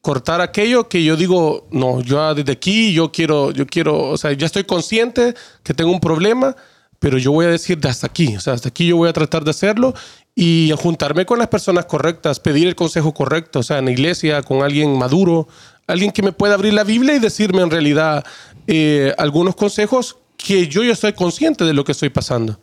Cortar 0.00 0.40
aquello 0.40 0.88
que 0.88 1.02
yo 1.02 1.16
digo, 1.16 1.66
no, 1.72 2.00
yo 2.00 2.32
desde 2.34 2.52
aquí, 2.52 2.92
yo 2.92 3.10
quiero, 3.10 3.50
yo 3.50 3.66
quiero, 3.66 3.98
o 4.10 4.16
sea, 4.16 4.32
ya 4.32 4.46
estoy 4.46 4.62
consciente 4.64 5.34
que 5.64 5.74
tengo 5.74 5.90
un 5.90 5.98
problema, 5.98 6.54
pero 7.00 7.18
yo 7.18 7.32
voy 7.32 7.46
a 7.46 7.48
decir 7.48 7.78
de 7.78 7.88
hasta 7.88 8.06
aquí. 8.06 8.36
O 8.36 8.40
sea, 8.40 8.52
hasta 8.52 8.68
aquí 8.68 8.86
yo 8.86 8.96
voy 8.96 9.08
a 9.08 9.12
tratar 9.12 9.42
de 9.42 9.50
hacerlo 9.50 9.94
y 10.36 10.72
juntarme 10.80 11.26
con 11.26 11.40
las 11.40 11.48
personas 11.48 11.86
correctas, 11.86 12.38
pedir 12.38 12.68
el 12.68 12.76
consejo 12.76 13.12
correcto, 13.12 13.58
o 13.58 13.62
sea, 13.64 13.78
en 13.78 13.86
la 13.86 13.90
iglesia, 13.90 14.42
con 14.42 14.62
alguien 14.62 14.96
maduro, 14.96 15.48
alguien 15.88 16.12
que 16.12 16.22
me 16.22 16.30
pueda 16.30 16.54
abrir 16.54 16.74
la 16.74 16.84
Biblia 16.84 17.16
y 17.16 17.18
decirme 17.18 17.62
en 17.62 17.70
realidad 17.70 18.24
eh, 18.68 19.12
algunos 19.18 19.56
consejos 19.56 20.16
que 20.38 20.66
yo 20.68 20.82
ya 20.82 20.92
estoy 20.92 21.12
consciente 21.12 21.64
de 21.64 21.74
lo 21.74 21.84
que 21.84 21.92
estoy 21.92 22.08
pasando. 22.08 22.58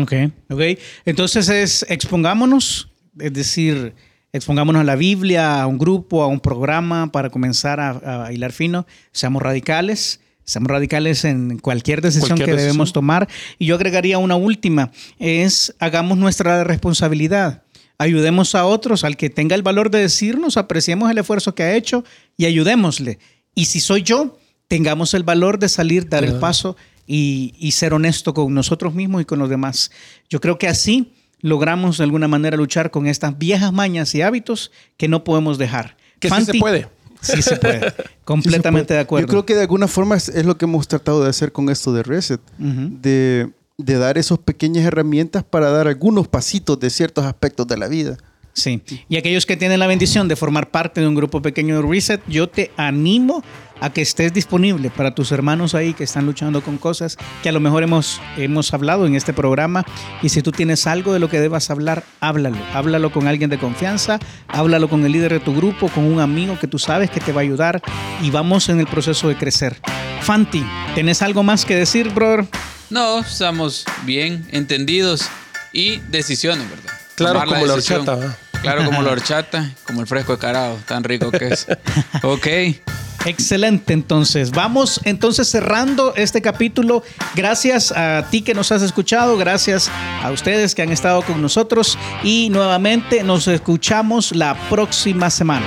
Ok, 0.00 0.12
ok. 0.50 0.60
Entonces 1.04 1.48
es 1.48 1.84
expongámonos, 1.88 2.90
es 3.18 3.32
decir, 3.32 3.94
expongámonos 4.32 4.80
a 4.80 4.84
la 4.84 4.94
Biblia, 4.96 5.62
a 5.62 5.66
un 5.66 5.78
grupo, 5.78 6.22
a 6.22 6.28
un 6.28 6.38
programa 6.40 7.10
para 7.10 7.30
comenzar 7.30 7.80
a, 7.80 8.26
a 8.26 8.32
hilar 8.32 8.52
fino. 8.52 8.86
Seamos 9.12 9.42
radicales, 9.42 10.20
seamos 10.44 10.70
radicales 10.70 11.24
en 11.24 11.58
cualquier 11.58 12.02
decisión 12.02 12.30
Cualquier 12.30 12.46
que 12.46 12.52
decisión. 12.52 12.72
debemos 12.72 12.92
tomar. 12.92 13.28
Y 13.58 13.66
yo 13.66 13.76
agregaría 13.76 14.18
una 14.18 14.36
última, 14.36 14.92
es 15.18 15.74
hagamos 15.78 16.18
nuestra 16.18 16.62
responsabilidad. 16.64 17.62
Ayudemos 17.96 18.56
a 18.56 18.66
otros, 18.66 19.04
al 19.04 19.16
que 19.16 19.30
tenga 19.30 19.54
el 19.54 19.62
valor 19.62 19.90
de 19.90 20.00
decirnos, 20.00 20.56
apreciemos 20.56 21.10
el 21.10 21.18
esfuerzo 21.18 21.54
que 21.54 21.62
ha 21.62 21.76
hecho 21.76 22.04
y 22.36 22.44
ayudémosle. 22.44 23.20
Y 23.54 23.66
si 23.66 23.78
soy 23.78 24.02
yo, 24.02 24.36
tengamos 24.66 25.14
el 25.14 25.22
valor 25.22 25.60
de 25.60 25.68
salir, 25.68 26.08
dar 26.08 26.24
el 26.24 26.34
paso 26.40 26.76
y, 27.06 27.54
y 27.58 27.72
ser 27.72 27.94
honesto 27.94 28.34
con 28.34 28.52
nosotros 28.54 28.94
mismos 28.94 29.22
y 29.22 29.24
con 29.24 29.38
los 29.38 29.48
demás. 29.48 29.90
Yo 30.28 30.40
creo 30.40 30.58
que 30.58 30.68
así 30.68 31.12
logramos 31.44 31.98
de 31.98 32.04
alguna 32.04 32.26
manera 32.26 32.56
luchar 32.56 32.90
con 32.90 33.06
estas 33.06 33.36
viejas 33.38 33.70
mañas 33.70 34.14
y 34.14 34.22
hábitos 34.22 34.72
que 34.96 35.08
no 35.08 35.24
podemos 35.24 35.58
dejar. 35.58 35.96
Que 36.18 36.30
sí 36.30 36.44
se 36.44 36.54
puede. 36.54 36.88
Sí 37.20 37.42
se 37.42 37.56
puede. 37.56 37.92
Completamente 38.24 38.88
Sí 38.88 38.88
se 38.88 38.94
de 38.94 39.00
acuerdo. 39.00 39.26
Yo 39.26 39.30
creo 39.30 39.46
que 39.46 39.54
de 39.54 39.60
alguna 39.60 39.86
forma 39.86 40.16
es, 40.16 40.30
es 40.30 40.46
lo 40.46 40.56
que 40.56 40.64
hemos 40.64 40.88
tratado 40.88 41.22
de 41.22 41.28
hacer 41.28 41.52
con 41.52 41.68
esto 41.68 41.92
de 41.92 42.02
Reset, 42.02 42.40
de, 42.58 43.50
de 43.76 43.98
dar 43.98 44.16
esas 44.16 44.38
pequeñas 44.38 44.86
herramientas 44.86 45.44
para 45.44 45.70
dar 45.70 45.86
algunos 45.86 46.28
pasitos 46.28 46.80
de 46.80 46.88
ciertos 46.88 47.26
aspectos 47.26 47.66
de 47.66 47.76
la 47.76 47.88
vida. 47.88 48.16
Sí. 48.54 48.82
Y 49.08 49.16
aquellos 49.16 49.46
que 49.46 49.56
tienen 49.56 49.80
la 49.80 49.88
bendición 49.88 50.28
de 50.28 50.36
formar 50.36 50.70
parte 50.70 51.00
de 51.00 51.08
un 51.08 51.16
grupo 51.16 51.42
pequeño 51.42 51.82
de 51.82 51.88
Reset, 51.88 52.22
yo 52.28 52.48
te 52.48 52.70
animo 52.76 53.42
a 53.80 53.92
que 53.92 54.00
estés 54.00 54.32
disponible 54.32 54.90
para 54.90 55.14
tus 55.14 55.32
hermanos 55.32 55.74
ahí 55.74 55.92
que 55.92 56.04
están 56.04 56.24
luchando 56.24 56.62
con 56.62 56.78
cosas 56.78 57.18
que 57.42 57.48
a 57.48 57.52
lo 57.52 57.58
mejor 57.58 57.82
hemos, 57.82 58.20
hemos 58.36 58.72
hablado 58.72 59.06
en 59.06 59.16
este 59.16 59.32
programa. 59.32 59.84
Y 60.22 60.28
si 60.28 60.40
tú 60.40 60.52
tienes 60.52 60.86
algo 60.86 61.12
de 61.12 61.18
lo 61.18 61.28
que 61.28 61.40
debas 61.40 61.68
hablar, 61.70 62.04
háblalo. 62.20 62.56
Háblalo 62.72 63.10
con 63.10 63.26
alguien 63.26 63.50
de 63.50 63.58
confianza, 63.58 64.20
háblalo 64.46 64.88
con 64.88 65.04
el 65.04 65.10
líder 65.10 65.32
de 65.32 65.40
tu 65.40 65.54
grupo, 65.54 65.88
con 65.88 66.04
un 66.04 66.20
amigo 66.20 66.56
que 66.58 66.68
tú 66.68 66.78
sabes 66.78 67.10
que 67.10 67.20
te 67.20 67.32
va 67.32 67.40
a 67.40 67.44
ayudar 67.44 67.82
y 68.22 68.30
vamos 68.30 68.68
en 68.68 68.78
el 68.78 68.86
proceso 68.86 69.28
de 69.28 69.36
crecer. 69.36 69.76
Fanti, 70.22 70.64
¿tenés 70.94 71.22
algo 71.22 71.42
más 71.42 71.64
que 71.64 71.74
decir, 71.74 72.10
brother? 72.10 72.46
No, 72.88 73.18
estamos 73.18 73.84
bien 74.04 74.46
entendidos 74.52 75.28
y 75.72 75.98
decisiones, 76.08 76.70
¿verdad? 76.70 76.92
Claro, 77.16 77.32
Tomar 77.40 77.48
como 77.48 77.66
la 77.66 77.74
horchata, 77.74 78.14
¿verdad? 78.14 78.38
Claro, 78.64 78.84
como 78.86 79.02
la 79.02 79.12
horchata, 79.12 79.70
como 79.84 80.00
el 80.00 80.06
fresco 80.06 80.32
de 80.32 80.38
carao, 80.38 80.78
tan 80.86 81.04
rico 81.04 81.30
que 81.30 81.48
es. 81.48 81.66
Ok. 82.22 82.46
Excelente, 83.26 83.92
entonces. 83.92 84.50
Vamos 84.50 85.00
entonces 85.04 85.48
cerrando 85.48 86.14
este 86.14 86.42
capítulo. 86.42 87.02
Gracias 87.34 87.92
a 87.92 88.26
ti 88.30 88.42
que 88.42 88.54
nos 88.54 88.70
has 88.72 88.82
escuchado, 88.82 89.36
gracias 89.36 89.90
a 90.22 90.30
ustedes 90.30 90.74
que 90.74 90.82
han 90.82 90.90
estado 90.90 91.22
con 91.22 91.40
nosotros 91.40 91.98
y 92.22 92.50
nuevamente 92.50 93.22
nos 93.22 93.48
escuchamos 93.48 94.34
la 94.34 94.54
próxima 94.68 95.30
semana. 95.30 95.66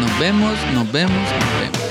Nos 0.00 0.18
vemos, 0.18 0.54
nos 0.72 0.92
vemos, 0.92 1.12
nos 1.12 1.60
vemos. 1.60 1.83